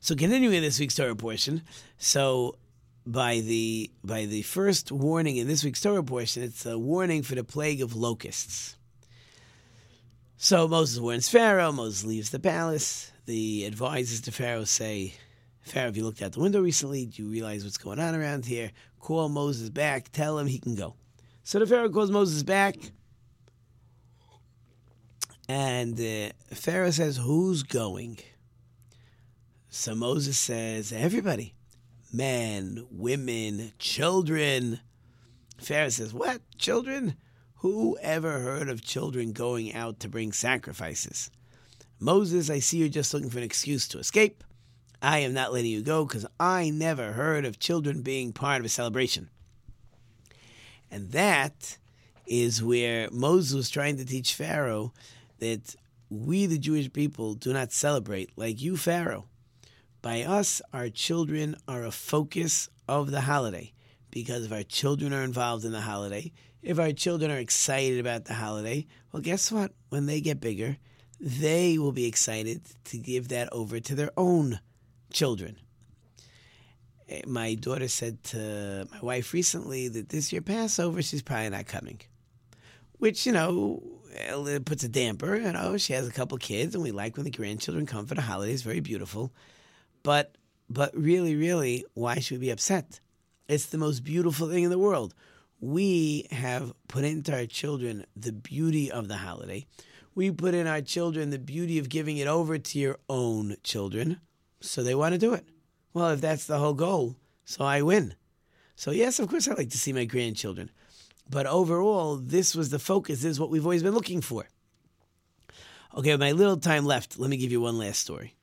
So 0.00 0.14
continuing 0.14 0.62
this 0.62 0.80
week's 0.80 0.96
Torah 0.96 1.14
portion, 1.14 1.62
so 1.98 2.56
by 3.06 3.40
the 3.40 3.90
by 4.04 4.26
the 4.26 4.42
first 4.42 4.92
warning 4.92 5.36
in 5.36 5.48
this 5.48 5.64
week's 5.64 5.80
Torah 5.80 6.02
portion, 6.02 6.42
it's 6.42 6.66
a 6.66 6.78
warning 6.78 7.22
for 7.22 7.34
the 7.34 7.44
plague 7.44 7.82
of 7.82 7.96
locusts. 7.96 8.76
So 10.36 10.66
Moses 10.66 10.98
warns 10.98 11.28
Pharaoh. 11.28 11.72
Moses 11.72 12.04
leaves 12.04 12.30
the 12.30 12.40
palace. 12.40 13.12
The 13.26 13.64
advisors 13.64 14.20
to 14.22 14.32
Pharaoh 14.32 14.64
say, 14.64 15.14
Pharaoh, 15.60 15.86
have 15.86 15.96
you 15.96 16.04
looked 16.04 16.22
out 16.22 16.32
the 16.32 16.40
window 16.40 16.60
recently, 16.60 17.06
do 17.06 17.22
you 17.22 17.28
realize 17.28 17.62
what's 17.62 17.78
going 17.78 18.00
on 18.00 18.16
around 18.16 18.46
here? 18.46 18.72
Call 18.98 19.28
Moses 19.28 19.68
back. 19.68 20.10
Tell 20.10 20.38
him 20.38 20.48
he 20.48 20.58
can 20.58 20.74
go. 20.74 20.96
So 21.44 21.60
the 21.60 21.66
Pharaoh 21.66 21.90
calls 21.90 22.10
Moses 22.10 22.42
back. 22.42 22.76
And 25.48 25.98
uh, 26.00 26.32
Pharaoh 26.54 26.90
says, 26.90 27.18
Who's 27.18 27.62
going? 27.62 28.18
So 29.68 29.94
Moses 29.94 30.38
says, 30.38 30.92
Everybody 30.92 31.54
men, 32.12 32.86
women, 32.90 33.72
children. 33.78 34.80
Pharaoh 35.58 35.88
says, 35.88 36.12
What? 36.12 36.42
Children? 36.58 37.16
Who 37.56 37.96
ever 38.02 38.40
heard 38.40 38.68
of 38.68 38.82
children 38.82 39.32
going 39.32 39.72
out 39.72 40.00
to 40.00 40.08
bring 40.08 40.32
sacrifices? 40.32 41.30
Moses, 42.00 42.50
I 42.50 42.58
see 42.58 42.78
you're 42.78 42.88
just 42.88 43.14
looking 43.14 43.30
for 43.30 43.38
an 43.38 43.44
excuse 43.44 43.86
to 43.88 43.98
escape. 43.98 44.42
I 45.00 45.20
am 45.20 45.32
not 45.32 45.52
letting 45.52 45.70
you 45.70 45.82
go 45.82 46.04
because 46.04 46.26
I 46.38 46.70
never 46.70 47.12
heard 47.12 47.44
of 47.44 47.60
children 47.60 48.02
being 48.02 48.32
part 48.32 48.60
of 48.60 48.66
a 48.66 48.68
celebration. 48.68 49.30
And 50.90 51.12
that 51.12 51.78
is 52.26 52.62
where 52.62 53.08
Moses 53.10 53.54
was 53.54 53.70
trying 53.70 53.96
to 53.98 54.04
teach 54.04 54.34
Pharaoh 54.34 54.92
that 55.38 55.76
we, 56.10 56.46
the 56.46 56.58
Jewish 56.58 56.92
people, 56.92 57.34
do 57.34 57.52
not 57.52 57.72
celebrate 57.72 58.30
like 58.36 58.60
you, 58.60 58.76
Pharaoh. 58.76 59.26
By 60.02 60.22
us, 60.22 60.60
our 60.72 60.88
children 60.88 61.54
are 61.68 61.84
a 61.84 61.92
focus 61.92 62.68
of 62.88 63.12
the 63.12 63.20
holiday 63.20 63.72
because 64.10 64.44
if 64.44 64.52
our 64.52 64.64
children 64.64 65.12
are 65.12 65.22
involved 65.22 65.64
in 65.64 65.70
the 65.70 65.80
holiday, 65.80 66.32
if 66.60 66.80
our 66.80 66.90
children 66.90 67.30
are 67.30 67.38
excited 67.38 68.00
about 68.00 68.24
the 68.24 68.34
holiday, 68.34 68.86
well, 69.12 69.22
guess 69.22 69.52
what? 69.52 69.72
When 69.90 70.06
they 70.06 70.20
get 70.20 70.40
bigger, 70.40 70.76
they 71.20 71.78
will 71.78 71.92
be 71.92 72.06
excited 72.06 72.62
to 72.86 72.98
give 72.98 73.28
that 73.28 73.48
over 73.52 73.78
to 73.78 73.94
their 73.94 74.10
own 74.16 74.58
children. 75.12 75.56
Eh, 77.08 77.22
my 77.26 77.54
daughter 77.54 77.86
said 77.86 78.24
to 78.24 78.88
my 78.90 79.00
wife 79.00 79.32
recently 79.32 79.86
that 79.86 80.08
this 80.08 80.32
year 80.32 80.42
Passover, 80.42 81.00
she's 81.00 81.22
probably 81.22 81.50
not 81.50 81.66
coming. 81.66 82.00
Which, 82.98 83.24
you 83.24 83.32
know, 83.32 83.82
puts 84.64 84.82
a 84.82 84.88
damper. 84.88 85.36
You 85.36 85.52
know, 85.52 85.76
she 85.76 85.92
has 85.92 86.08
a 86.08 86.12
couple 86.12 86.38
kids, 86.38 86.74
and 86.74 86.82
we 86.82 86.90
like 86.90 87.16
when 87.16 87.24
the 87.24 87.30
grandchildren 87.30 87.86
come 87.86 88.06
for 88.06 88.14
the 88.16 88.22
holidays. 88.22 88.62
Very 88.62 88.80
beautiful. 88.80 89.32
But, 90.02 90.36
but 90.68 90.96
really, 90.96 91.36
really, 91.36 91.84
why 91.94 92.18
should 92.18 92.38
we 92.38 92.46
be 92.46 92.50
upset? 92.50 93.00
It's 93.48 93.66
the 93.66 93.78
most 93.78 94.04
beautiful 94.04 94.48
thing 94.48 94.64
in 94.64 94.70
the 94.70 94.78
world. 94.78 95.14
We 95.60 96.26
have 96.30 96.72
put 96.88 97.04
into 97.04 97.34
our 97.34 97.46
children 97.46 98.04
the 98.16 98.32
beauty 98.32 98.90
of 98.90 99.08
the 99.08 99.18
holiday. 99.18 99.66
We 100.14 100.30
put 100.30 100.54
in 100.54 100.66
our 100.66 100.80
children 100.80 101.30
the 101.30 101.38
beauty 101.38 101.78
of 101.78 101.88
giving 101.88 102.16
it 102.18 102.26
over 102.26 102.58
to 102.58 102.78
your 102.78 102.98
own 103.08 103.56
children 103.62 104.20
so 104.60 104.82
they 104.82 104.94
want 104.94 105.12
to 105.12 105.18
do 105.18 105.34
it. 105.34 105.46
Well, 105.94 106.10
if 106.10 106.20
that's 106.20 106.46
the 106.46 106.58
whole 106.58 106.74
goal, 106.74 107.16
so 107.44 107.64
I 107.64 107.82
win. 107.82 108.14
So, 108.74 108.90
yes, 108.90 109.18
of 109.18 109.28
course, 109.28 109.48
I 109.48 109.54
like 109.54 109.70
to 109.70 109.78
see 109.78 109.92
my 109.92 110.04
grandchildren. 110.04 110.70
But 111.28 111.46
overall, 111.46 112.16
this 112.16 112.54
was 112.54 112.70
the 112.70 112.78
focus. 112.78 113.22
This 113.22 113.32
is 113.32 113.40
what 113.40 113.50
we've 113.50 113.64
always 113.64 113.82
been 113.82 113.94
looking 113.94 114.20
for. 114.20 114.48
Okay, 115.96 116.16
my 116.16 116.32
little 116.32 116.56
time 116.56 116.84
left. 116.84 117.18
Let 117.18 117.30
me 117.30 117.36
give 117.36 117.52
you 117.52 117.60
one 117.60 117.78
last 117.78 118.00
story. 118.00 118.34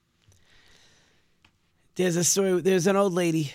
There's 2.00 2.16
a 2.16 2.24
story, 2.24 2.62
there's 2.62 2.88
an 2.88 2.96
old 2.96 3.12
lady, 3.12 3.52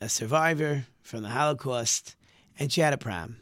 a 0.00 0.08
survivor 0.08 0.86
from 1.02 1.22
the 1.22 1.28
Holocaust, 1.28 2.16
and 2.58 2.72
she 2.72 2.80
had 2.80 2.94
a 2.94 2.96
problem. 2.96 3.36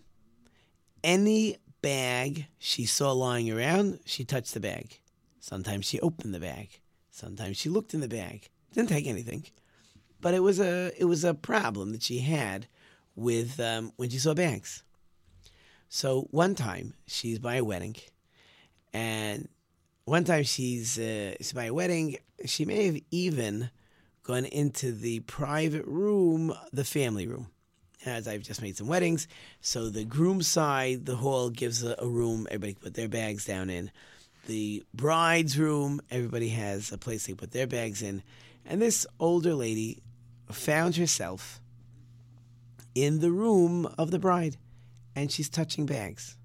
Any 1.05 1.59
bag 1.83 2.47
she 2.59 2.85
saw 2.85 3.13
lying 3.13 3.49
around, 3.49 4.01
she 4.07 4.25
touched 4.25 4.55
the 4.55 4.59
bag. 4.59 4.99
Sometimes 5.39 5.87
she 5.87 6.01
opened 6.01 6.35
the 6.35 6.41
bag. 6.41 6.81
Sometimes 7.13 7.59
she 7.59 7.69
looked 7.69 7.95
in 7.95 8.01
the 8.01 8.09
bag, 8.09 8.49
didn't 8.73 8.89
take 8.89 9.07
anything, 9.07 9.45
but 10.21 10.35
it 10.35 10.43
was 10.43 10.59
a 10.59 10.91
it 10.99 11.05
was 11.05 11.23
a 11.23 11.33
problem 11.33 11.93
that 11.93 12.03
she 12.03 12.19
had 12.19 12.67
with 13.15 13.61
um, 13.61 13.93
when 13.95 14.11
she 14.11 14.19
saw 14.19 14.35
bags. 14.35 14.83
So 15.89 16.27
one 16.33 16.57
time 16.57 16.95
she's 17.07 17.39
by 17.39 17.55
a 17.55 17.65
wedding, 17.65 17.95
and 18.93 19.49
one 20.07 20.25
time 20.25 20.43
she's 20.43 20.99
uh, 20.99 21.35
she's 21.39 21.53
by 21.53 21.67
a 21.67 21.73
wedding. 21.73 22.17
She 22.47 22.65
may 22.65 22.87
have 22.87 23.01
even 23.13 23.71
gone 24.29 24.45
into 24.45 24.93
the 24.93 25.21
private 25.21 25.87
room, 25.87 26.53
the 26.71 26.85
family 26.85 27.27
room. 27.27 27.49
As 28.05 28.29
I've 28.29 28.43
just 28.43 28.61
made 28.61 28.77
some 28.77 28.87
weddings, 28.87 29.27
so 29.63 29.89
the 29.89 30.05
groom 30.05 30.43
side, 30.43 31.07
the 31.07 31.17
hall 31.17 31.49
gives 31.49 31.83
a, 31.83 31.97
a 31.99 32.07
room. 32.07 32.47
Everybody 32.51 32.75
put 32.75 32.95
their 32.95 33.09
bags 33.09 33.47
down 33.47 33.71
in 33.71 33.91
the 34.47 34.85
bride's 34.93 35.59
room. 35.59 36.03
Everybody 36.11 36.51
has 36.51 36.93
a 36.93 36.99
place 36.99 37.27
they 37.27 37.33
put 37.33 37.53
their 37.53 37.67
bags 37.67 38.03
in. 38.03 38.23
And 38.67 38.83
this 38.83 39.07
older 39.19 39.55
lady 39.55 40.03
found 40.53 40.97
herself 40.97 41.61
in 42.95 43.21
the 43.21 43.31
room 43.31 43.87
of 43.97 44.11
the 44.11 44.19
bride 44.19 44.59
and 45.17 45.33
she's 45.33 45.49
touching 45.49 45.87
bags. 45.87 46.37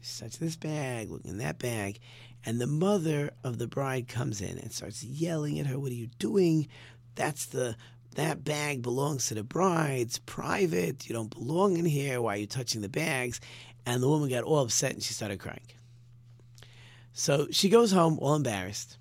She's 0.00 0.20
touching 0.20 0.46
this 0.46 0.56
bag, 0.56 1.10
looking 1.10 1.32
in 1.32 1.38
that 1.38 1.58
bag. 1.58 1.98
And 2.46 2.60
the 2.60 2.66
mother 2.66 3.32
of 3.44 3.58
the 3.58 3.66
bride 3.66 4.08
comes 4.08 4.40
in 4.40 4.58
and 4.58 4.72
starts 4.72 5.04
yelling 5.04 5.58
at 5.58 5.66
her, 5.66 5.78
What 5.78 5.92
are 5.92 5.96
you 5.96 6.08
doing? 6.18 6.68
That's 7.14 7.46
the 7.46 7.76
that 8.16 8.42
bag 8.44 8.82
belongs 8.82 9.28
to 9.28 9.34
the 9.34 9.44
bride. 9.44 10.00
It's 10.00 10.18
private. 10.18 11.08
You 11.08 11.14
don't 11.14 11.30
belong 11.30 11.76
in 11.76 11.84
here. 11.84 12.20
Why 12.20 12.34
are 12.34 12.38
you 12.38 12.46
touching 12.46 12.80
the 12.80 12.88
bags? 12.88 13.40
And 13.86 14.02
the 14.02 14.08
woman 14.08 14.28
got 14.28 14.44
all 14.44 14.60
upset 14.60 14.92
and 14.92 15.02
she 15.02 15.14
started 15.14 15.38
crying. 15.38 15.60
So 17.12 17.48
she 17.50 17.68
goes 17.68 17.92
home 17.92 18.18
all 18.20 18.34
embarrassed, 18.34 18.96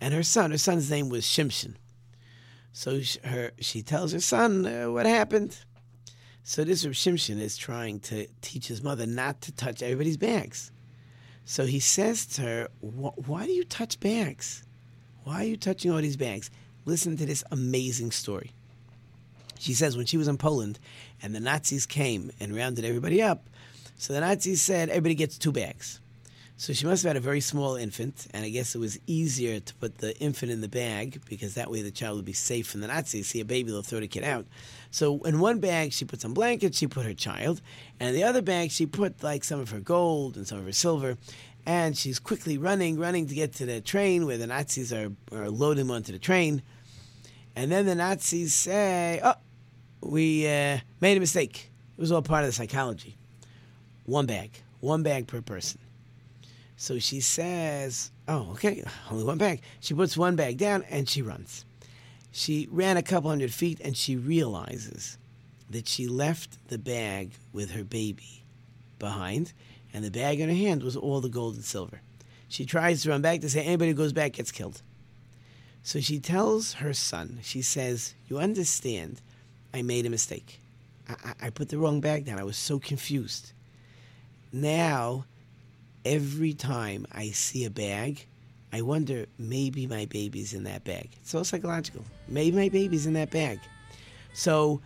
and 0.00 0.14
her 0.14 0.22
son, 0.22 0.50
her 0.50 0.58
son's 0.58 0.90
name 0.90 1.08
was 1.08 1.24
Shimshon. 1.24 1.74
So 2.72 3.00
she, 3.00 3.18
her, 3.24 3.50
she 3.60 3.82
tells 3.82 4.12
her 4.12 4.20
son 4.20 4.64
uh, 4.66 4.90
what 4.90 5.06
happened. 5.06 5.58
So 6.42 6.64
this 6.64 6.84
Reb 6.84 6.94
Shimshon 6.94 7.40
is 7.40 7.56
trying 7.56 8.00
to 8.00 8.26
teach 8.40 8.68
his 8.68 8.82
mother 8.82 9.06
not 9.06 9.40
to 9.42 9.52
touch 9.52 9.82
everybody's 9.82 10.16
bags. 10.16 10.72
So 11.44 11.66
he 11.66 11.80
says 11.80 12.26
to 12.26 12.42
her, 12.42 12.68
"Why 12.80 13.46
do 13.46 13.52
you 13.52 13.64
touch 13.64 14.00
bags? 14.00 14.64
Why 15.24 15.42
are 15.42 15.44
you 15.44 15.56
touching 15.56 15.90
all 15.90 16.00
these 16.00 16.16
bags?" 16.16 16.50
Listen 16.84 17.16
to 17.16 17.26
this 17.26 17.44
amazing 17.50 18.10
story. 18.10 18.52
She 19.58 19.74
says 19.74 19.96
when 19.96 20.06
she 20.06 20.16
was 20.16 20.28
in 20.28 20.38
Poland 20.38 20.78
and 21.22 21.34
the 21.34 21.40
Nazis 21.40 21.84
came 21.86 22.30
and 22.40 22.56
rounded 22.56 22.84
everybody 22.84 23.22
up, 23.22 23.44
so 23.96 24.14
the 24.14 24.20
Nazis 24.20 24.62
said 24.62 24.88
everybody 24.88 25.14
gets 25.14 25.36
two 25.36 25.52
bags. 25.52 26.00
So 26.60 26.74
she 26.74 26.84
must 26.84 27.02
have 27.04 27.10
had 27.10 27.16
a 27.16 27.20
very 27.20 27.40
small 27.40 27.76
infant, 27.76 28.26
and 28.34 28.44
I 28.44 28.50
guess 28.50 28.74
it 28.74 28.78
was 28.78 28.98
easier 29.06 29.60
to 29.60 29.74
put 29.76 29.96
the 29.96 30.14
infant 30.18 30.52
in 30.52 30.60
the 30.60 30.68
bag 30.68 31.22
because 31.26 31.54
that 31.54 31.70
way 31.70 31.80
the 31.80 31.90
child 31.90 32.16
would 32.16 32.26
be 32.26 32.34
safe 32.34 32.66
from 32.66 32.82
the 32.82 32.86
Nazis. 32.86 33.28
See 33.28 33.40
a 33.40 33.46
baby, 33.46 33.70
they'll 33.70 33.80
throw 33.80 34.00
the 34.00 34.06
kid 34.06 34.24
out. 34.24 34.46
So 34.90 35.20
in 35.22 35.40
one 35.40 35.58
bag, 35.60 35.94
she 35.94 36.04
put 36.04 36.20
some 36.20 36.34
blankets, 36.34 36.76
she 36.76 36.86
put 36.86 37.06
her 37.06 37.14
child, 37.14 37.62
and 37.98 38.10
in 38.10 38.14
the 38.14 38.24
other 38.24 38.42
bag, 38.42 38.72
she 38.72 38.84
put 38.84 39.22
like 39.22 39.42
some 39.42 39.58
of 39.58 39.70
her 39.70 39.80
gold 39.80 40.36
and 40.36 40.46
some 40.46 40.58
of 40.58 40.66
her 40.66 40.72
silver. 40.72 41.16
And 41.66 41.96
she's 41.96 42.18
quickly 42.18 42.58
running, 42.58 42.98
running 42.98 43.26
to 43.26 43.34
get 43.34 43.54
to 43.54 43.66
the 43.66 43.80
train 43.80 44.26
where 44.26 44.38
the 44.38 44.46
Nazis 44.46 44.92
are, 44.92 45.12
are 45.32 45.50
loading 45.50 45.90
onto 45.90 46.12
the 46.12 46.18
train. 46.18 46.62
And 47.54 47.70
then 47.70 47.86
the 47.86 47.94
Nazis 47.94 48.54
say, 48.54 49.20
Oh, 49.22 49.34
we 50.00 50.46
uh, 50.46 50.78
made 51.00 51.16
a 51.16 51.20
mistake. 51.20 51.70
It 51.96 52.00
was 52.00 52.12
all 52.12 52.22
part 52.22 52.44
of 52.44 52.48
the 52.48 52.52
psychology. 52.52 53.16
One 54.06 54.26
bag, 54.26 54.50
one 54.80 55.02
bag 55.02 55.26
per 55.26 55.42
person. 55.42 55.78
So 56.76 56.98
she 56.98 57.20
says, 57.20 58.10
Oh, 58.26 58.48
okay, 58.52 58.82
only 59.10 59.24
one 59.24 59.38
bag. 59.38 59.60
She 59.80 59.92
puts 59.92 60.16
one 60.16 60.36
bag 60.36 60.56
down 60.56 60.84
and 60.90 61.08
she 61.08 61.20
runs. 61.20 61.64
She 62.32 62.68
ran 62.70 62.96
a 62.96 63.02
couple 63.02 63.28
hundred 63.28 63.52
feet 63.52 63.80
and 63.80 63.96
she 63.96 64.16
realizes 64.16 65.18
that 65.68 65.86
she 65.86 66.06
left 66.06 66.68
the 66.68 66.78
bag 66.78 67.32
with 67.52 67.72
her 67.72 67.84
baby 67.84 68.44
behind, 68.98 69.52
and 69.92 70.04
the 70.04 70.10
bag 70.10 70.40
in 70.40 70.48
her 70.48 70.54
hand 70.54 70.82
was 70.82 70.96
all 70.96 71.20
the 71.20 71.28
gold 71.28 71.54
and 71.54 71.64
silver. 71.64 72.00
She 72.48 72.64
tries 72.64 73.02
to 73.02 73.10
run 73.10 73.22
back 73.22 73.40
to 73.40 73.50
say 73.50 73.62
anybody 73.62 73.90
who 73.90 73.96
goes 73.96 74.12
back 74.12 74.32
gets 74.32 74.52
killed. 74.52 74.82
So 75.82 76.00
she 76.00 76.18
tells 76.18 76.74
her 76.74 76.92
son, 76.92 77.38
she 77.42 77.62
says, 77.62 78.14
You 78.28 78.38
understand, 78.38 79.20
I 79.72 79.82
made 79.82 80.06
a 80.06 80.10
mistake. 80.10 80.60
I, 81.08 81.14
I, 81.24 81.46
I 81.46 81.50
put 81.50 81.68
the 81.68 81.78
wrong 81.78 82.00
bag 82.00 82.26
down. 82.26 82.38
I 82.38 82.44
was 82.44 82.56
so 82.56 82.78
confused. 82.78 83.52
Now, 84.52 85.24
every 86.04 86.54
time 86.54 87.06
I 87.12 87.30
see 87.30 87.64
a 87.64 87.70
bag, 87.70 88.26
I 88.72 88.82
wonder 88.82 89.26
maybe 89.38 89.86
my 89.86 90.06
baby's 90.06 90.54
in 90.54 90.64
that 90.64 90.84
bag. 90.84 91.10
It's 91.20 91.34
all 91.34 91.44
psychological. 91.44 92.04
Maybe 92.28 92.56
my 92.56 92.68
baby's 92.68 93.06
in 93.06 93.14
that 93.14 93.30
bag. 93.30 93.60
So 94.32 94.80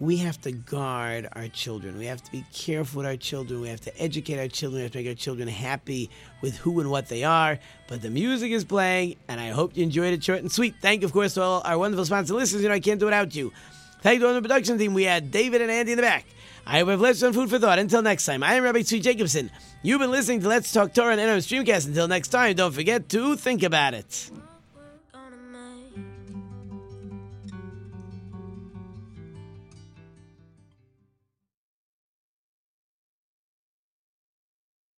we 0.00 0.16
have 0.18 0.40
to 0.42 0.52
guard 0.52 1.28
our 1.32 1.48
children. 1.48 1.98
We 1.98 2.06
have 2.06 2.22
to 2.22 2.30
be 2.30 2.44
careful 2.52 2.98
with 2.98 3.06
our 3.06 3.16
children. 3.16 3.60
We 3.60 3.68
have 3.68 3.80
to 3.82 4.00
educate 4.00 4.38
our 4.38 4.48
children. 4.48 4.78
We 4.78 4.82
have 4.84 4.92
to 4.92 4.98
make 4.98 5.08
our 5.08 5.14
children 5.14 5.48
happy 5.48 6.10
with 6.40 6.56
who 6.58 6.78
and 6.80 6.90
what 6.90 7.08
they 7.08 7.24
are. 7.24 7.58
But 7.88 8.02
the 8.02 8.10
music 8.10 8.52
is 8.52 8.64
playing, 8.64 9.16
and 9.26 9.40
I 9.40 9.48
hope 9.48 9.76
you 9.76 9.82
enjoyed 9.82 10.12
it 10.12 10.22
short 10.22 10.40
and 10.40 10.52
sweet. 10.52 10.76
Thank 10.80 11.02
you, 11.02 11.06
of 11.06 11.12
course, 11.12 11.34
to 11.34 11.42
all 11.42 11.62
our 11.64 11.76
wonderful 11.76 12.04
sponsor 12.04 12.34
listeners. 12.34 12.62
You 12.62 12.68
know, 12.68 12.74
I 12.74 12.80
can't 12.80 13.00
do 13.00 13.06
it 13.06 13.10
without 13.10 13.34
you. 13.34 13.52
Thank 14.00 14.20
you 14.20 14.28
to 14.28 14.34
the 14.34 14.42
production 14.42 14.78
team. 14.78 14.94
We 14.94 15.02
had 15.02 15.32
David 15.32 15.62
and 15.62 15.70
Andy 15.70 15.92
in 15.92 15.96
the 15.96 16.02
back. 16.02 16.26
I 16.64 16.80
hope 16.80 16.88
I've 16.88 17.00
left 17.00 17.18
some 17.18 17.32
food 17.32 17.50
for 17.50 17.58
thought. 17.58 17.78
Until 17.78 18.02
next 18.02 18.26
time, 18.26 18.42
I 18.42 18.54
am 18.54 18.62
Rabbi 18.62 18.80
Tzvi 18.80 19.02
Jacobson. 19.02 19.50
You've 19.82 20.00
been 20.00 20.10
listening 20.10 20.42
to 20.42 20.48
Let's 20.48 20.70
Talk 20.72 20.92
Torah 20.92 21.16
and 21.16 21.20
NO 21.20 21.38
Streamcast. 21.38 21.86
Until 21.86 22.06
next 22.06 22.28
time, 22.28 22.54
don't 22.54 22.72
forget 22.72 23.08
to 23.08 23.36
think 23.36 23.62
about 23.62 23.94
it. 23.94 24.30